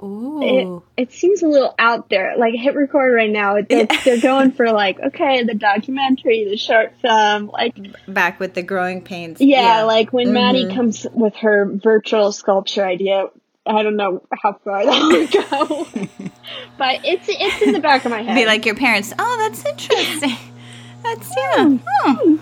[0.00, 0.82] Ooh.
[0.96, 2.36] it, it seems a little out there.
[2.38, 6.92] Like hit record right now, they're, they're going for like okay, the documentary, the short
[7.02, 7.74] film, like
[8.06, 9.40] Back with the growing pains.
[9.40, 10.32] yeah, like when Mhm.
[10.34, 13.24] Maddie comes with her virtual sculpture idea.
[13.66, 15.30] I don't know how far that would
[16.08, 16.30] go,
[16.78, 18.36] but it's it's in the back of my head.
[18.36, 19.12] Be like your parents.
[19.18, 20.36] Oh, that's interesting.
[21.02, 21.76] That's yeah.
[21.84, 22.36] hmm.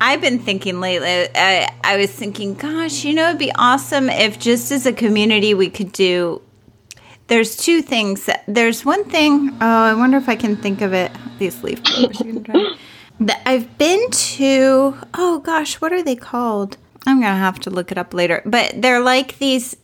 [0.00, 1.28] I've been thinking lately.
[1.34, 5.54] I, I was thinking, gosh, you know, it'd be awesome if just as a community
[5.54, 6.42] we could do.
[7.26, 8.28] There's two things.
[8.46, 9.50] There's one thing.
[9.60, 11.12] Oh, I wonder if I can think of it.
[11.38, 12.78] These leaf blowers
[13.44, 14.96] I've been to.
[15.14, 16.76] Oh gosh, what are they called?
[17.06, 18.42] I'm gonna have to look it up later.
[18.44, 19.76] But they're like these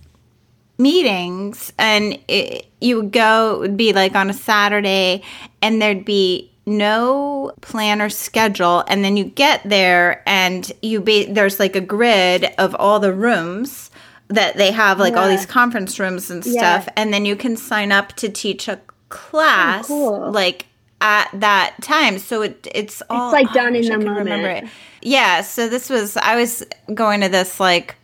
[0.78, 5.22] meetings and it, you would go it would be like on a saturday
[5.62, 11.24] and there'd be no plan or schedule and then you get there and you be
[11.26, 13.90] there's like a grid of all the rooms
[14.28, 16.80] that they have like all these conference rooms and Yeah.
[16.80, 20.32] stuff and then you can sign up to teach a class oh, cool.
[20.32, 20.66] like
[21.02, 24.70] at that time so it it's all like oh, done in the moment.
[25.02, 27.96] yeah so this was i was going to this like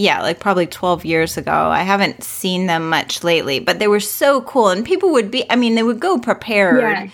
[0.00, 1.50] yeah, like probably 12 years ago.
[1.50, 4.68] I haven't seen them much lately, but they were so cool.
[4.68, 7.08] And people would be, I mean, they would go prepared Yeah.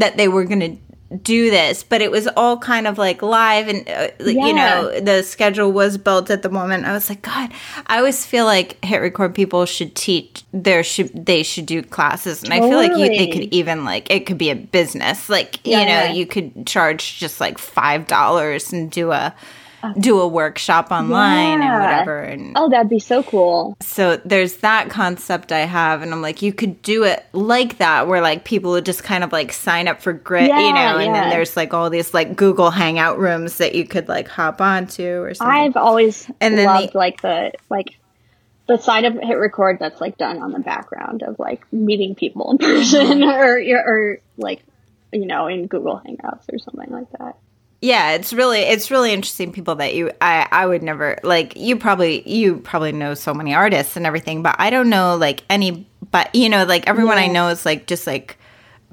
[0.00, 0.76] That they were going to
[1.16, 5.00] do this, but it was all kind of like live and, uh, like, you know,
[5.00, 6.84] the schedule was built at the moment.
[6.84, 7.50] I was like, God,
[7.88, 12.44] I always feel like hit record people should teach, there should, they should do classes.
[12.44, 15.28] And I feel like you, they could even like, it could be a business.
[15.28, 15.84] Like, you Yeah.
[16.06, 19.34] know, you could charge just like $5 and do a,
[19.98, 21.80] do a workshop online and Yeah.
[21.80, 23.76] whatever and oh, that'd be so cool.
[23.80, 28.06] so there's that concept I have, and I'm like, you could do it like that,
[28.08, 31.06] where like people would just kind of like sign up for grit, you know, and
[31.06, 31.20] yeah.
[31.22, 35.20] then there's like all these like Google Hangout rooms that you could like hop onto
[35.22, 35.50] or something.
[35.56, 37.96] I've always And then loved the- like the like
[38.66, 42.52] the side of hit record that's like done on the background of like meeting people
[42.52, 44.62] in person or or like
[45.12, 47.36] you know in Google Hangouts or something like that.
[47.82, 51.76] Yeah, it's really it's really interesting people that you I I would never like you
[51.76, 55.86] probably you probably know so many artists and everything, but I don't know like any
[56.10, 58.36] but you know like everyone I know is like just like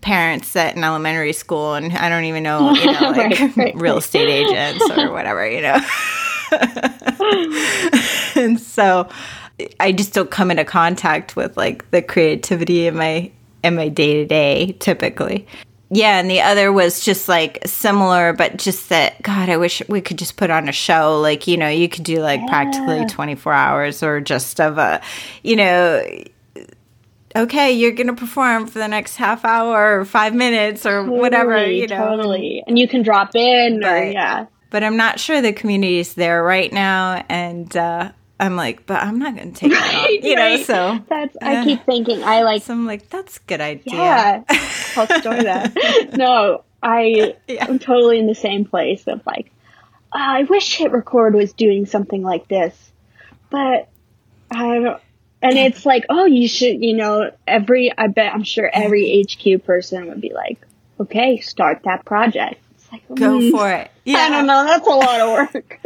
[0.02, 3.76] parents at an elementary school and I don't even know you know like Right, right,
[3.76, 5.80] real estate agents or whatever, you know.
[8.36, 9.10] and so
[9.82, 13.32] I just don't come into contact with like the creativity in my
[13.64, 15.46] in my day to day typically.
[15.90, 20.02] Yeah, and the other was just like similar, but just that God, I wish we
[20.02, 21.20] could just put on a show.
[21.22, 25.02] Like, you know, you could do like practically 24 hours or just of a,
[25.44, 26.04] you know,
[27.36, 31.56] okay, you're going to perform for the next half hour or five minutes or whatever,
[31.56, 32.06] Totally, you know.
[32.10, 32.64] totally.
[32.68, 34.48] And you can drop in or yeah.
[34.70, 37.24] But I'm not sure the community is there right now.
[37.30, 41.00] And uh, I'm like, but I'm not going to take that on, you know, so.
[41.10, 41.36] That's.
[41.42, 43.94] I keep thinking I like So I'm like, that's a good idea.
[43.96, 44.44] yeah.
[44.50, 46.14] I'll store that.
[46.14, 47.66] no, I Yeah.
[47.68, 49.52] am totally in the same place of like
[50.14, 52.92] "Ah, I wish Hit Record was doing something like this,
[53.50, 53.90] but
[54.52, 55.02] I don't.
[55.42, 59.64] And it's like, oh, you should, you know, every, I bet, I'm sure every HQ
[59.66, 60.58] person would be like,
[61.00, 62.56] okay, start that project.
[62.76, 63.92] It's like, Go mm, for it.
[64.04, 64.18] Yeah.
[64.18, 65.80] I don't know, that's a lot of work.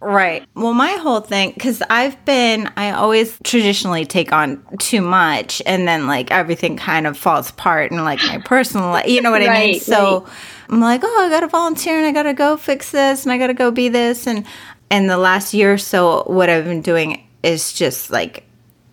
[0.00, 0.46] Right.
[0.54, 5.88] Well, my whole thing, because I've been, I always traditionally take on too much and
[5.88, 9.42] then like everything kind of falls apart and like my personal life, you know what
[9.42, 9.72] I mean?
[9.72, 10.26] Right, So
[10.68, 13.32] I'm like, oh, I got to volunteer and I got to go fix this and
[13.32, 14.26] I got to go be this.
[14.26, 14.46] And,
[14.88, 18.44] and the last year or so, what I've been doing is just like,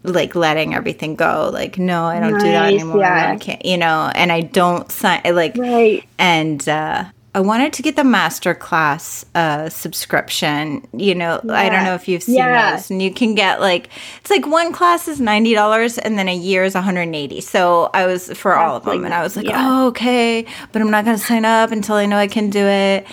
[0.04, 1.50] like letting everything go.
[1.54, 3.00] Like, no, I don't do that anymore.
[3.00, 3.32] yeah.
[3.32, 6.04] I can't, you know, and I don't sign, like, right.
[6.18, 7.06] and uh,
[7.36, 10.88] I wanted to get the master class uh, subscription.
[10.94, 12.72] You know, I don't know if you've seen Yeah.
[12.78, 13.90] those, and you can get like
[14.22, 17.16] it's like one class is ninety dollars, and then a year is one hundred and
[17.16, 17.42] eighty.
[17.42, 19.58] So I was for all of them, and I was like, yeah.
[19.58, 22.66] oh okay, but I'm not going to sign up until I know I can do
[22.66, 23.06] it.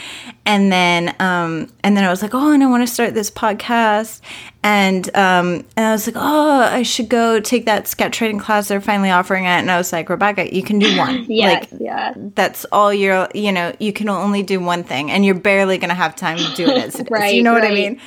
[0.45, 3.31] And then, um, and then I was like, oh, and I want to start this
[3.31, 4.21] podcast,
[4.65, 8.67] and um, and I was like, oh, I should go take that sketch writing class.
[8.67, 11.27] They're finally offering it, and I was like, Rebecca, you can do one.
[11.29, 12.15] Yes, Like, yeah.
[12.35, 15.91] that's all you're you know you can only do one thing and you're barely going
[15.91, 17.11] to have time to do it as it is.
[17.11, 18.01] Right, you know what i mean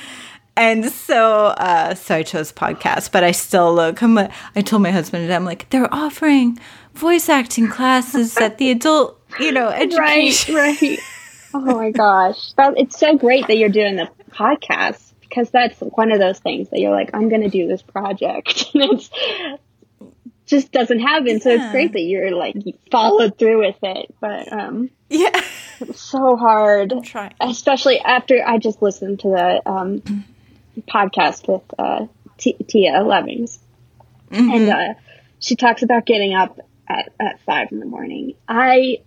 [0.56, 4.82] and so uh so i chose podcast but i still look i'm a, i told
[4.82, 6.58] my husband i'm like they're offering
[6.94, 10.98] voice acting classes at the adult you know education Right, right.
[11.58, 12.52] Oh my gosh.
[12.54, 16.68] That, it's so great that you're doing the podcast because that's one of those things
[16.70, 19.10] that you're like, I'm going to do this project, and it's
[20.46, 21.40] just doesn't happen.
[21.40, 25.40] So it's great that you're like you followed through with it, but um, yeah,
[25.80, 27.34] it's so hard, trying.
[27.40, 30.24] especially after I just listened to the um,
[30.88, 32.06] podcast with uh,
[32.38, 33.58] T- Tia Lemmings,
[34.30, 34.50] Mm-hmm.
[34.50, 34.94] and uh,
[35.38, 36.58] she talks about getting up
[36.88, 38.34] at, at five in the morning.
[38.48, 38.98] I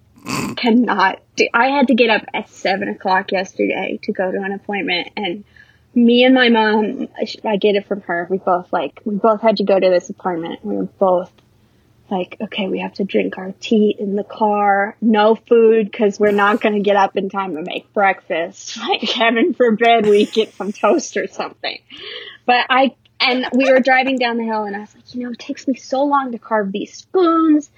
[0.56, 4.52] cannot do, I had to get up at seven o'clock yesterday to go to an
[4.52, 5.44] appointment and
[5.96, 7.08] me and my mom,
[7.44, 8.28] I get it from her.
[8.30, 10.64] We both like, we both had to go to this appointment.
[10.64, 11.32] We were both
[12.10, 14.96] like, okay, we have to drink our tea in the car.
[15.02, 18.78] No food because we're not going to get up in time to make breakfast.
[18.90, 21.78] Like, heaven forbid we get some toast or something.
[22.46, 25.32] But I, and we were driving down the hill and I was like, you know,
[25.32, 27.70] it takes me so long to carve these spoons.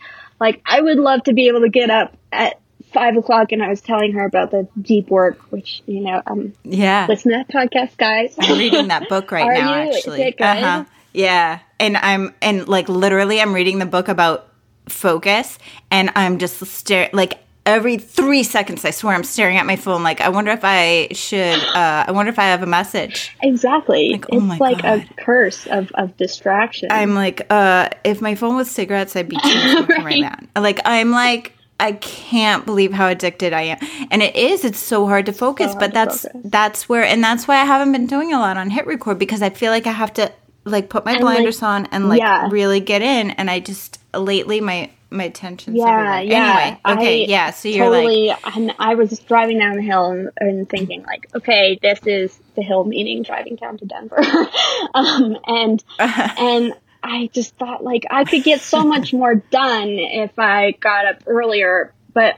[0.41, 2.59] Like, I would love to be able to get up at
[2.91, 6.53] five o'clock and I was telling her about the deep work, which, you know, um,
[6.63, 7.05] Yeah.
[7.07, 8.33] listen to that podcast, guys.
[8.39, 9.93] I'm reading that book right now, you?
[9.95, 10.35] Actually.
[10.39, 10.85] Uh-huh.
[11.13, 11.59] Yeah.
[11.79, 14.47] And I'm, and like literally, I'm reading the book about
[14.89, 15.59] focus
[15.91, 20.03] and I'm just staring, like, every three seconds, I swear I'm staring at my phone.
[20.03, 23.35] Like, I wonder if I should, uh, I wonder if I have a message.
[23.41, 24.11] Exactly.
[24.13, 25.07] Like, oh it's my like God.
[25.09, 26.89] a curse of, of distraction.
[26.91, 30.21] I'm like, uh, if my phone was cigarettes, I'd be smoking right.
[30.21, 30.61] now.
[30.61, 33.77] Like, I'm like, I can't believe how addicted I am.
[34.11, 36.41] And it is, it's so hard to focus, hard but to that's focus.
[36.45, 39.41] that's where and that's why I haven't been doing a lot on hit record because
[39.41, 40.31] I feel like I have to
[40.63, 42.49] like put my And, blinders like, on and like yeah.
[42.51, 46.21] really get in and I just lately my my attention's yeah, everywhere.
[46.21, 46.77] yeah.
[46.85, 49.81] Anyway, okay, I yeah, so you're like totally, and I was just driving down the
[49.81, 54.19] hill and, and thinking like, okay, this is the hill meaning driving down to Denver.
[54.93, 56.73] um, and, and
[57.03, 61.23] I just thought like I could get so much more done if I got up
[61.27, 62.37] earlier, but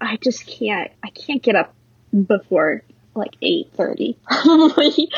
[0.00, 1.74] I just can't, I can't get up
[2.26, 2.82] before
[3.14, 4.16] like 8.30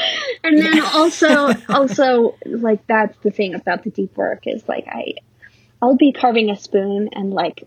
[0.44, 5.12] and then also also like that's the thing about the deep work is like i
[5.82, 7.64] i'll be carving a spoon and like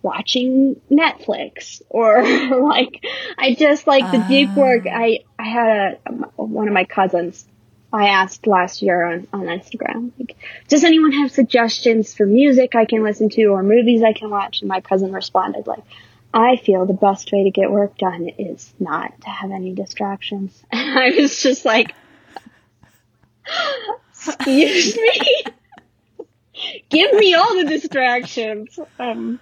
[0.00, 2.22] watching netflix or
[2.68, 3.04] like
[3.36, 4.94] i just like the deep work ah.
[4.94, 6.12] i i had a
[6.42, 7.46] one of my cousins
[7.94, 10.36] I asked last year on, on Instagram, like,
[10.66, 14.62] does anyone have suggestions for music I can listen to or movies I can watch?
[14.62, 15.84] And my cousin responded like,
[16.34, 20.60] I feel the best way to get work done is not to have any distractions.
[20.72, 21.94] And I was just like,
[24.10, 25.44] excuse me?
[26.90, 28.78] Give me all the distractions.
[28.98, 29.40] Um,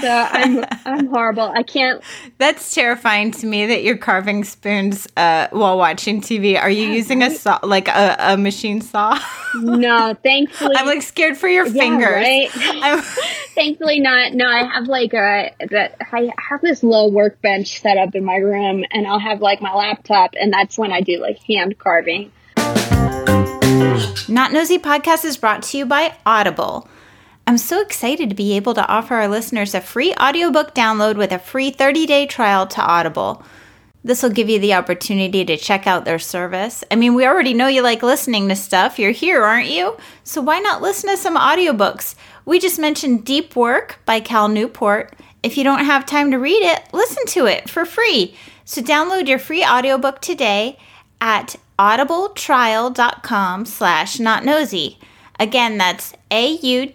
[0.00, 1.44] so I'm, I'm horrible.
[1.54, 2.02] I can't,
[2.36, 6.60] that's terrifying to me that you're carving spoons uh, while watching TV.
[6.60, 9.18] Are you using a saw like a, a machine saw?
[9.54, 10.74] no, thankfully.
[10.76, 12.12] I'm like scared for your Yeah, fingers.
[12.14, 12.50] right?
[12.82, 13.02] I'm-
[13.56, 14.34] Thankfully not.
[14.34, 18.36] No, I have like a that I have this little workbench set up in my
[18.36, 22.32] room, and I'll have like my laptop, and that's when I do like hand carving.
[24.28, 26.88] Not Nosy Podcast is brought to you by Audible.
[27.46, 31.32] I'm so excited to be able to offer our listeners a free audiobook download with
[31.32, 33.42] a free 30 day trial to Audible.
[34.04, 36.84] This will give you the opportunity to check out their service.
[36.90, 38.98] I mean, we already know you like listening to stuff.
[38.98, 39.96] You're here, aren't you?
[40.24, 42.14] So why not listen to some audiobooks?
[42.44, 45.14] We just mentioned Deep Work by Cal Newport.
[45.42, 48.36] If you don't have time to read it, listen to it for free.
[48.64, 50.78] So download your free audiobook today
[51.20, 54.96] at audibletrial.com slash notnosy.
[55.38, 56.90] Again, that's A-U-D-I-B-L-E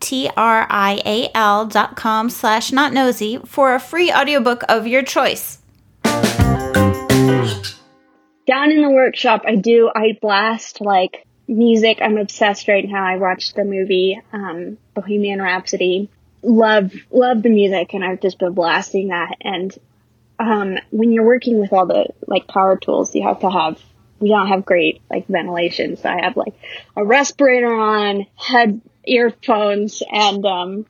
[0.00, 5.58] T-R-I-A-L dot com slash notnosy for a free audiobook of your choice.
[8.46, 11.98] Down in the workshop, I do I blast like music.
[12.00, 13.04] I'm obsessed right now.
[13.04, 16.08] I watched the movie um, Bohemian Rhapsody.
[16.42, 19.36] Love love the music, and I've just been blasting that.
[19.40, 19.76] And
[20.38, 23.80] um, when you're working with all the like power tools, you have to have
[24.18, 26.54] we don't have great like ventilation, so I have like
[26.96, 30.86] a respirator on, head earphones, and um,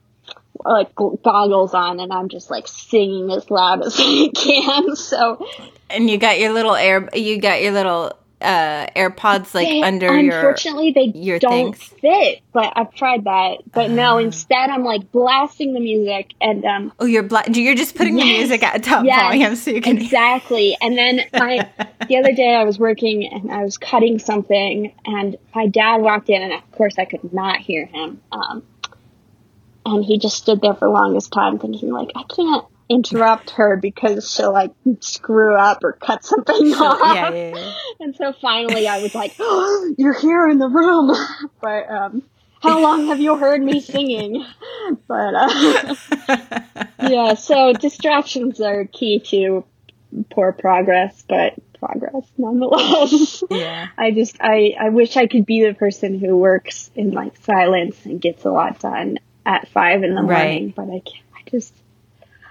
[0.64, 4.96] like goggles on, and I'm just like singing as loud as I can.
[4.96, 5.46] So
[5.90, 8.12] And you got your little air you got your little
[8.42, 11.94] uh AirPods like They- under your unfortunately they your don't things?
[12.00, 13.58] fit but i've tried that.
[13.72, 17.94] But no instead i'm like blasting the music and um Oh, you're bla- you're just
[17.94, 19.22] putting the music at top Yes.
[19.22, 20.76] volume so you can exactly.
[20.82, 21.66] And then my
[22.08, 26.28] the other day i was working and i was cutting something and my dad walked
[26.28, 28.20] in and of course i could not hear him.
[28.32, 28.62] Um
[29.86, 33.76] and he just stood there for the longest time thinking like i can't interrupt her
[33.76, 37.72] because she'll like screw up or cut something off yeah, yeah, yeah.
[38.00, 41.14] And so finally I was like, oh, you're here in the room.
[41.60, 42.22] But, um,
[42.62, 44.44] how long have you heard me singing?
[45.08, 45.94] But, uh,
[47.02, 49.64] yeah, so distractions are key to
[50.30, 53.42] poor progress, but progress nonetheless.
[53.50, 53.88] Yeah.
[53.98, 58.04] I just I I wish I could be the person who works in like silence
[58.06, 60.74] and gets a lot done at five in the morning, Right.
[60.74, 61.24] but I can't.
[61.36, 61.74] I just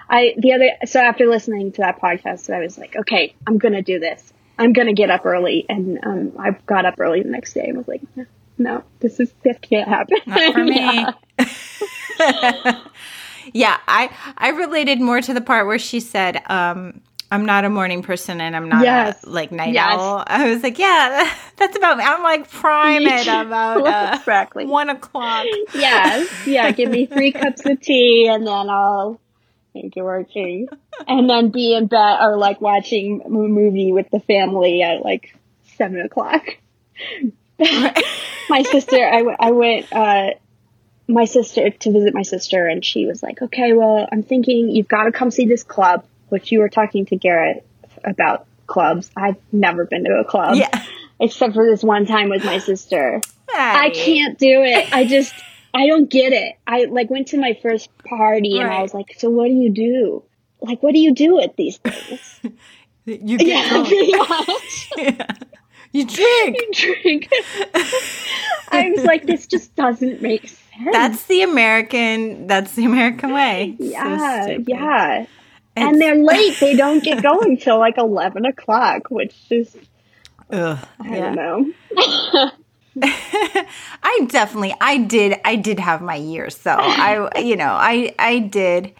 [0.10, 3.82] I the other so after listening to that podcast, I was like, okay, I'm gonna
[3.82, 4.32] do this.
[4.57, 7.77] I'm gonna get up early, and um, I got up early the next day and
[7.77, 8.26] was like, no,
[8.57, 10.18] no this is this can't happen.
[10.26, 11.06] Not for me.
[13.53, 13.77] Yeah.
[13.88, 17.02] I I related more to the part where she said, um,
[17.32, 19.23] "I'm not a morning person and I'm not Yes.
[19.23, 19.99] a like night Yes.
[19.99, 24.18] owl." I was like, "Yeah, that's about me." I'm like prime Me at about uh,
[24.18, 24.65] Exactly.
[24.65, 25.45] one o'clock.
[25.76, 26.72] yes, yeah.
[26.72, 29.19] Give me three cups of tea, and then I'll
[29.81, 30.68] think you're working,
[31.07, 35.35] and then B and bed are like watching a movie with the family at like
[35.77, 36.43] seven o'clock.
[37.60, 40.30] my sister, I, w- I went, uh,
[41.07, 44.88] my sister to visit my sister, and she was like, "Okay, well, I'm thinking you've
[44.88, 47.64] got to come see this club." Which you were talking to Garrett
[48.03, 49.11] about clubs.
[49.15, 50.84] I've never been to a club, Yeah,
[51.19, 53.22] except for this one time with my sister.
[53.53, 54.91] I can't do it.
[54.91, 55.34] I just
[55.76, 56.56] I don't get it.
[56.65, 59.69] I like went to my first party and I was like, so what do you
[59.69, 60.23] do?
[60.61, 62.39] Like, what do you do at these things?
[63.07, 63.88] You get yeah, drunk.
[63.88, 64.89] pretty much.
[64.97, 65.27] Yeah.
[65.91, 66.57] You drink.
[66.73, 67.30] Drink.
[68.69, 70.89] I was like, this just doesn't make sense.
[70.91, 72.47] That's the American.
[72.47, 73.76] That's the American way.
[73.77, 74.65] So yeah, stupid.
[74.68, 75.14] yeah.
[75.22, 75.27] It's-
[75.76, 76.57] And they're late.
[76.60, 79.76] They don't get going till like eleven o'clock, which is
[80.49, 81.34] Ugh, I yeah.
[81.35, 81.35] don't
[81.95, 82.52] know.
[83.03, 86.77] I definitely I did I did have my years though.
[86.80, 88.93] I you know, I I did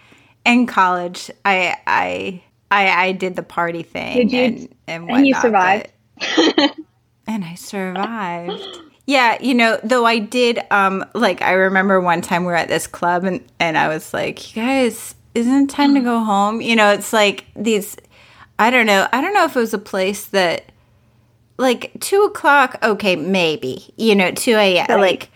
[0.44, 1.30] in college.
[1.44, 4.40] I I I I did the party thing you?
[4.42, 5.88] and and, And you survived.
[6.18, 6.76] but-
[7.26, 8.62] and I survived.
[9.06, 12.68] Yeah, you know, though I did um like I remember one time we were at
[12.68, 16.60] this club and and I was like, "You guys, isn't it time to go home?"
[16.60, 17.96] You know, it's like these
[18.58, 19.06] I don't know.
[19.12, 20.72] I don't know if it was a place that
[21.58, 23.92] like two o'clock, okay, maybe.
[23.96, 24.86] You know, two a.m.
[24.88, 25.00] Right.
[25.00, 25.28] Like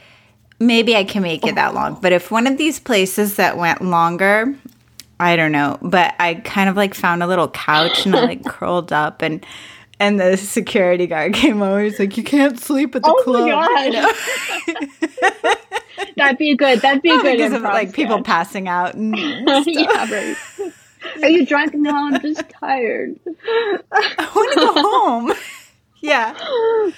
[0.59, 1.99] maybe I can make it that long.
[2.01, 4.55] But if one of these places that went longer,
[5.19, 5.79] I don't know.
[5.83, 9.45] But I kind of like found a little couch and I like curled up and
[9.99, 11.83] and the security guard came over.
[11.83, 13.91] He's like, "You can't sleep at the Oh club." my
[14.67, 15.57] god.
[16.17, 16.81] That'd be good.
[16.81, 17.37] That'd be good.
[17.37, 18.95] because of like people passing out.
[18.95, 20.37] And yeah, right.
[21.23, 21.75] Are you drunk?
[21.75, 23.19] No, I'm just tired.
[23.93, 25.33] I want to go home.
[26.01, 26.35] Yeah.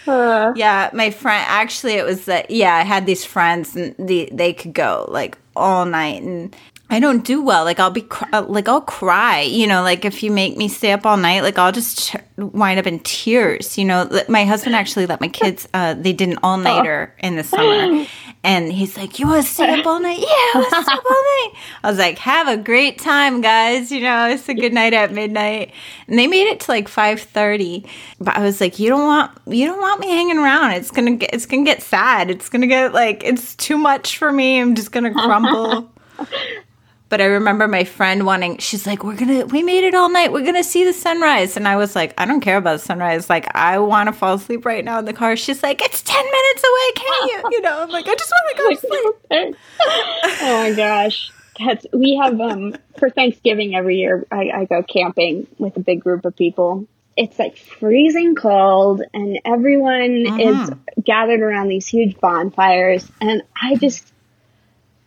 [0.07, 1.45] Uh, Yeah, my friend.
[1.49, 2.51] Actually, it was that.
[2.51, 6.55] Yeah, I had these friends, and the they could go like all night, and
[6.91, 7.65] I don't do well.
[7.65, 9.41] Like I'll be cr- uh, like I'll cry.
[9.43, 12.17] You know, like if you make me stay up all night, like I'll just ch-
[12.37, 13.77] wind up in tears.
[13.79, 15.69] You know, my husband actually let my kids.
[15.75, 18.07] Uh, they did an all nighter in the summer,
[18.45, 20.19] and he's like, "You want to stay up all night?
[20.19, 21.51] Yeah, I want to stay up all night."
[21.85, 25.13] I was like, "Have a great time, guys." You know, it's a good night at
[25.13, 25.73] midnight,
[26.09, 27.85] and they made it to like five thirty.
[28.21, 30.73] But I was like, "You don't want you don't want me hanging around.
[30.73, 32.31] It's gonna get it's gonna get sad.
[32.31, 34.61] It's gonna get like it's too much for me.
[34.61, 35.91] I'm just gonna crumble."
[37.13, 40.33] But I remember my friend wanting, she's like, We're gonna, we made it all night.
[40.33, 41.59] We're gonna see the sunrise.
[41.59, 43.29] And I was like, I don't care about the sunrise.
[43.29, 45.37] Like, I wanna fall asleep right now in the car.
[45.37, 46.93] She's like, It's 10 minutes away.
[46.97, 47.43] Can you?
[47.51, 49.57] You know, I'm like, I just wanna go to sleep.
[50.41, 51.31] oh my gosh.
[51.59, 56.01] That's we have um for Thanksgiving every year I, I go camping with a big
[56.01, 56.87] group of people.
[57.15, 60.71] It's like freezing cold and everyone is
[61.05, 64.12] gathered around these huge bonfires and I just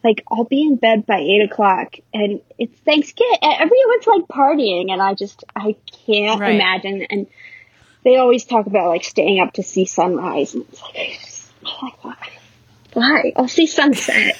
[0.06, 5.02] like I'll be in bed by eight o'clock and it's Thanksgiving everyone's like partying and
[5.02, 5.76] I just I
[6.06, 6.53] can't Right.
[6.56, 7.27] imagine and
[8.03, 11.52] they always talk about like staying up to see sunrise and it's like, I just,
[11.65, 12.15] I'm like why?
[12.94, 13.34] why?
[13.36, 14.38] I'll see sunset.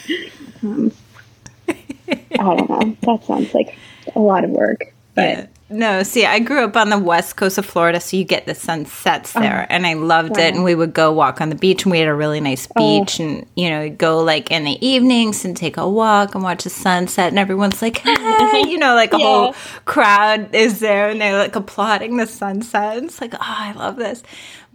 [0.64, 0.92] Um,
[1.68, 2.98] I don't know.
[3.02, 3.78] That sounds like
[4.16, 4.94] a lot of work.
[5.16, 5.46] But Yeah.
[5.68, 8.54] No, see, I grew up on the west coast of Florida, so you get the
[8.54, 9.44] sunsets uh-huh.
[9.44, 10.54] there, and I loved it.
[10.54, 13.00] And we would go walk on the beach, and we had a really nice oh.
[13.00, 16.66] beach, and you know, go like in the evenings and take a walk and watch
[16.66, 19.26] the sunset, and everyone's like, hey, you know, like a Yeah.
[19.26, 19.56] whole
[19.86, 23.04] crowd is there, and they're like applauding the sunset.
[23.04, 24.22] It's like, oh, I love this.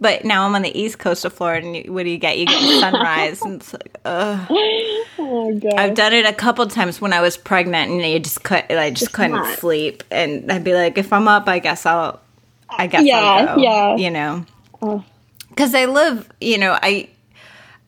[0.01, 2.37] But now I'm on the east coast of Florida, and what do you get?
[2.39, 4.47] You get sunrise, and it's like, ugh.
[5.19, 8.43] oh god, I've done it a couple times when I was pregnant, and you just
[8.43, 9.59] could, I just couldn't not.
[9.59, 12.19] sleep, and I'd be like, if I'm up, I guess I'll,
[12.67, 13.61] I guess Yeah, I'll go.
[13.61, 13.95] yeah.
[13.95, 14.45] You know,
[14.81, 15.03] Oh.
[15.49, 17.07] because I live, you know, I,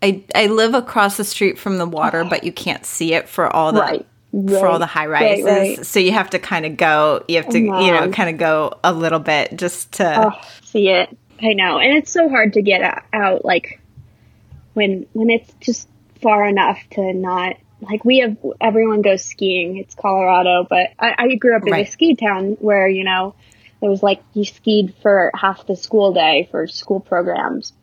[0.03, 3.48] I, I live across the street from the water, but you can't see it for
[3.48, 3.80] all the.
[3.81, 4.06] Right,
[4.49, 5.84] For all right, the high rises, right.
[5.85, 7.23] so you have to kind of go.
[7.27, 10.27] You have to, you know, kind of go a little bit just to.
[10.27, 11.15] oh, see it.
[11.44, 13.44] I know, and it's so hard to get out.
[13.44, 13.82] Like
[14.74, 15.90] when when it's just
[16.22, 19.78] far enough to not like we have everyone goes skiing.
[19.78, 21.88] It's Colorado, but I, I grew up in Right.
[21.88, 23.36] a ski town where you know
[23.82, 27.74] it was like you skied for half the school day for school programs.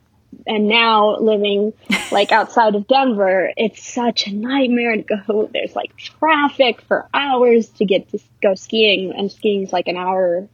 [0.46, 1.72] And now living
[2.10, 5.50] like outside of Denver, it's such a nightmare to go.
[5.52, 9.96] There's like traffic for hours to get to go skiing and skiing is like an
[9.96, 10.48] hour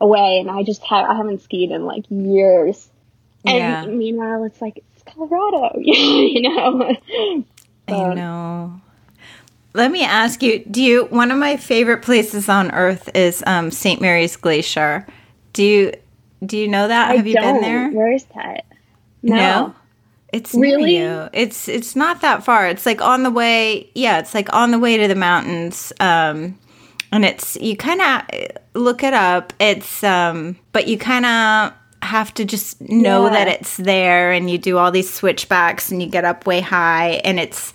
[0.00, 0.38] away.
[0.40, 2.88] And I just have, I haven't skied in like years.
[3.44, 3.84] And Yeah.
[3.86, 6.96] meanwhile, it's like, it's Colorado, you know?
[7.88, 8.80] I know.
[9.72, 13.70] Let me ask you, do you one of my favorite places on earth is um,
[13.70, 14.00] St.
[14.00, 15.06] Mary's Glacier.
[15.52, 15.92] Do you
[16.44, 17.10] do you know that?
[17.10, 17.54] I Have you don't.
[17.54, 17.90] been there?
[17.90, 18.64] Where is that?
[19.22, 19.74] No.
[20.32, 20.84] It's Really?
[20.92, 21.28] near you.
[21.32, 22.66] It's it's not that far.
[22.68, 23.90] It's like on the way.
[23.94, 25.92] Yeah, it's like on the way to the mountains.
[26.00, 26.58] Um,
[27.12, 28.22] and it's you kind of
[28.74, 29.52] look it up.
[29.60, 31.72] It's um, but you kind of
[32.02, 33.30] have to just know Yeah.
[33.32, 37.20] that it's there, and you do all these switchbacks, and you get up way high,
[37.24, 37.72] and it's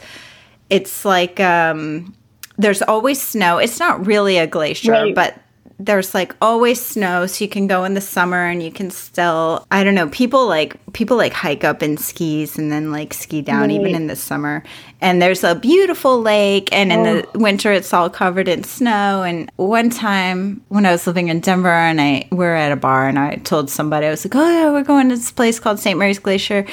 [0.69, 2.15] it's like um,
[2.57, 3.57] there's always snow.
[3.59, 5.15] It's not really a glacier, Right.
[5.15, 5.35] but
[5.77, 9.67] there's like always snow so you can go in the summer and you can still
[9.71, 13.41] i don't know people like people like hike up in skis and then like ski
[13.41, 14.63] down even in the summer
[15.01, 17.39] and there's a beautiful lake and in the oh.
[17.39, 19.23] winter it's all covered in snow.
[19.23, 22.75] And one time when i was living in denver and i we were at a
[22.75, 25.59] bar and i told somebody i was like oh yeah we're going to this place
[25.59, 26.65] called st mary's glacier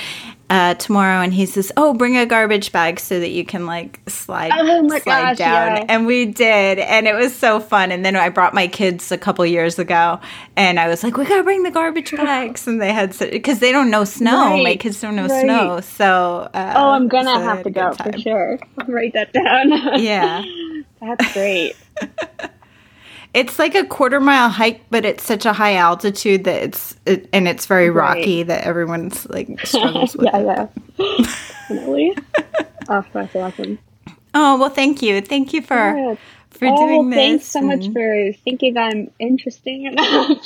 [0.53, 4.01] uh, tomorrow and he says oh bring a garbage bag so that you can like
[4.07, 5.85] slide Oh my slide gosh, down yeah.
[5.89, 9.16] and we did and it was so fun and then i brought my kids a
[9.16, 10.20] couple years ago
[10.55, 13.73] and i was like we gotta bring the garbage bags and they had because they
[13.73, 15.43] don't know snow my kids don't know right.
[15.43, 18.59] snow so uh, Oh, I'm gonna so have to go for sure.
[18.79, 19.70] I'll write that down.
[20.03, 20.45] yeah
[21.01, 21.74] That's great.
[23.35, 27.29] it's like a quarter mile hike but it's such a high altitude that it's it,
[27.33, 28.17] and it's very Right.
[28.19, 30.69] rocky that everyone's like struggles with yeah,
[30.99, 31.17] yeah.
[31.69, 32.17] Definitely.
[32.89, 33.79] oh, that's awesome.
[34.35, 36.15] oh well thank you thank you for Yeah.
[36.51, 40.39] for oh, doing this thanks so much for thinking I'm interesting enough.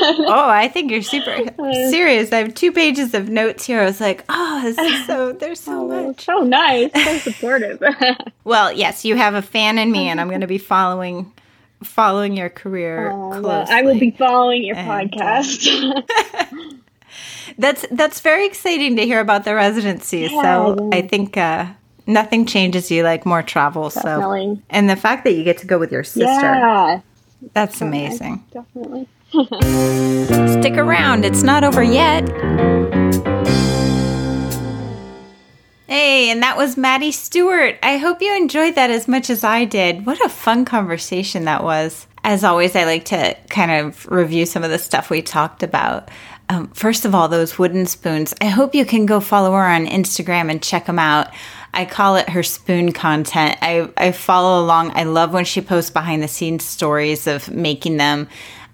[0.00, 1.36] Oh, I think you're super
[1.90, 2.32] serious.
[2.32, 3.80] I have two pages of notes here.
[3.80, 6.24] I was like, oh, this is so, there's so Oh, much.
[6.24, 7.82] so nice, so supportive.
[8.44, 11.30] Well, yes, you have a fan in me, and I'm going to be following
[11.82, 13.66] following your career Oh, well.
[13.68, 16.04] I will be following your And, uh, podcast.
[17.58, 20.28] That's that's very exciting to hear about the residency.
[20.30, 20.90] Yeah, so.
[20.92, 21.66] I think uh,
[22.06, 23.90] nothing changes you like more travel.
[23.90, 27.00] So and the fact that you get to go with your sister, yeah,
[27.54, 28.44] that's amazing.
[28.52, 29.08] definitely.
[30.60, 32.24] Stick around; it's not over yet.
[35.90, 37.78] Hey, and that was Maddie Stewart.
[37.82, 40.04] I hope you enjoyed that as much as I did.
[40.04, 42.06] What a fun conversation that was.
[42.22, 46.10] As always, I like to kind of review some of the stuff we talked about.
[46.50, 48.34] Um, first of all, those wooden spoons.
[48.38, 51.28] I hope you can go follow her on Instagram and check them out.
[51.72, 53.56] I call it her spoon content.
[53.62, 54.90] I, I follow along.
[54.94, 58.28] I love when she posts behind the scenes stories of making them.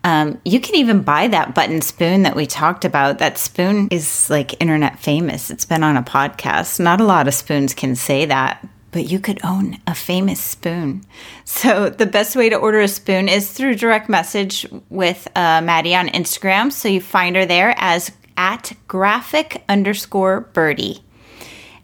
[0.04, 3.18] Um, you can even buy that button spoon that we talked about.
[3.18, 5.50] That spoon is like internet famous.
[5.50, 6.78] It's been on a podcast.
[6.78, 11.04] Not a lot of spoons can say that, but you could own a famous spoon.
[11.46, 15.96] So the best way to order a spoon is through direct message with uh, Maddie
[15.96, 16.70] on Instagram.
[16.70, 21.02] So you find her there as at graphic underscore birdie.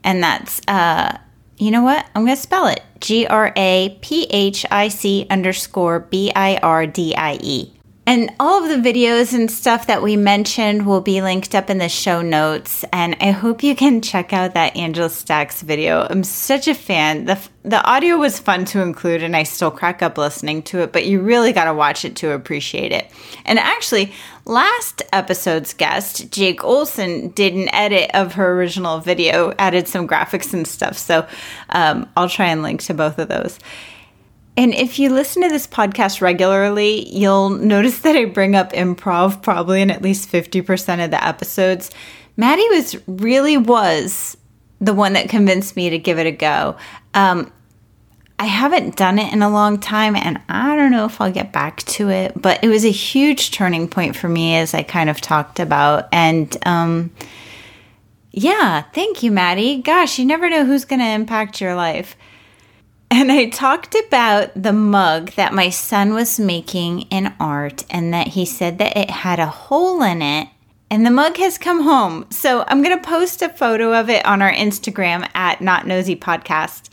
[0.05, 1.16] And that's, uh,
[1.56, 2.05] you know what?
[2.14, 6.59] I'm going to spell it G R A P H I C underscore B I
[6.62, 7.80] R D I E.
[8.10, 11.78] And all of the videos and stuff that we mentioned will be linked up in
[11.78, 12.84] the show notes.
[12.92, 16.08] And I hope you can check out that Angel Stacks video.
[16.10, 17.26] I'm such a fan.
[17.26, 20.92] The, the audio was fun to include, and I still crack up listening to it,
[20.92, 23.08] but you really got to watch it to appreciate it.
[23.44, 24.12] And actually,
[24.44, 30.52] last episode's guest, Jake Olson, did an edit of her original video, added some graphics
[30.52, 30.98] and stuff.
[30.98, 31.28] So
[31.68, 33.60] um, I'll try and link to both of those.
[34.56, 39.43] And if you listen to this podcast regularly, you'll notice that I bring up improv
[39.43, 41.90] probably in at least 50% of the episodes.
[42.36, 44.36] Maddie was really was
[44.81, 46.77] the one that convinced me to give it a go.
[47.14, 47.52] Um,
[48.39, 51.52] I haven't done it in a long time, and I don't know if I'll get
[51.52, 55.10] back to it, but it was a huge turning point for me, as I kind
[55.10, 56.09] of talked about.
[56.10, 57.10] And um,
[58.32, 59.82] yeah, thank you, Maddie.
[59.82, 62.16] Gosh, you never know who's going to impact your life.
[63.10, 68.28] And I talked about the mug that my son was making in art, and that
[68.28, 70.48] he said that it had a hole in it.
[70.92, 72.26] And the mug has come home.
[72.30, 76.16] So I'm going to post a photo of it on our Instagram at Not Nosy
[76.16, 76.88] Podcast.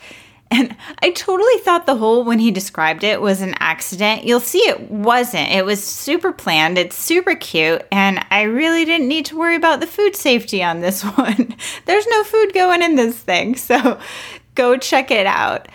[0.49, 4.23] And I totally thought the hole when he described it was an accident.
[4.23, 5.52] You'll see it wasn't.
[5.52, 6.77] It was super planned.
[6.77, 7.85] It's super cute.
[7.91, 11.56] And I really didn't need to worry about the food safety on this one.
[11.85, 13.56] There's no food going in this thing.
[13.56, 13.99] So
[14.56, 15.68] go check it out.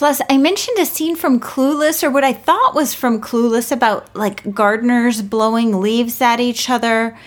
[0.00, 4.16] Plus, I mentioned a scene from Clueless, or what I thought was from Clueless, about
[4.16, 7.18] like gardeners blowing leaves at each other.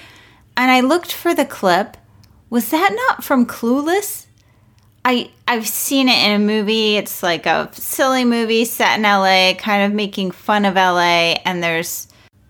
[0.58, 1.98] And I looked for the clip.
[2.50, 4.26] Was that not from Clueless?
[5.06, 6.96] I I've seen it in a movie.
[6.96, 11.62] It's like a silly movie set in LA, kind of making fun of LA, and
[11.62, 12.08] there's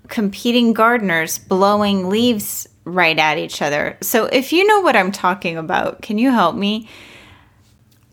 [0.08, 3.98] competing gardeners blowing leaves right at each other.
[4.00, 6.88] So if you know what I'm talking about, can you help me?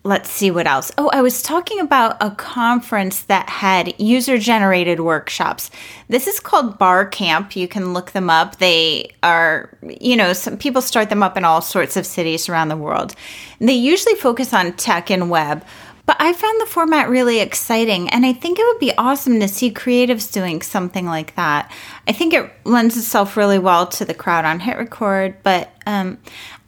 [0.03, 0.91] Let's see what else.
[0.97, 5.71] Oh, I was talking about a conference that had user generated workshops.
[6.09, 7.55] This is called Bar Camp.
[7.55, 8.57] You can look them up.
[8.57, 12.69] They are, you know, some people start them up in all sorts of cities around
[12.69, 13.15] the world.
[13.59, 15.65] They usually focus on tech and web.
[16.07, 19.47] But I found the format really exciting, and I think it would be awesome to
[19.47, 21.71] see creatives doing something like that.
[22.09, 26.19] I think it lends itself really well to the crowd on Hit Record, but um,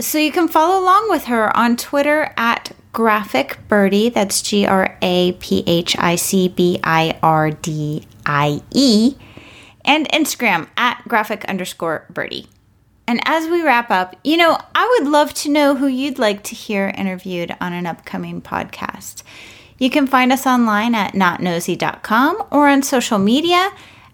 [0.00, 4.08] So you can follow along with her on Twitter at Graphic Birdie.
[4.08, 9.16] That's G R A P H I C B I R D I E.
[9.84, 12.46] And Instagram at graphic underscore birdie.
[13.06, 16.44] And as we wrap up, you know, I would love to know who you'd like
[16.44, 19.22] to hear interviewed on an upcoming podcast.
[19.78, 23.72] You can find us online at notnosy.com or on social media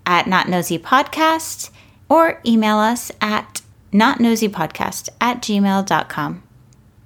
[0.09, 1.71] at Podcast
[2.09, 3.61] or email us at
[3.93, 6.43] notnosypodcast at gmail.com.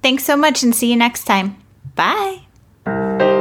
[0.01, 1.57] Thanks so much and see you next time.
[1.95, 3.32] Bye.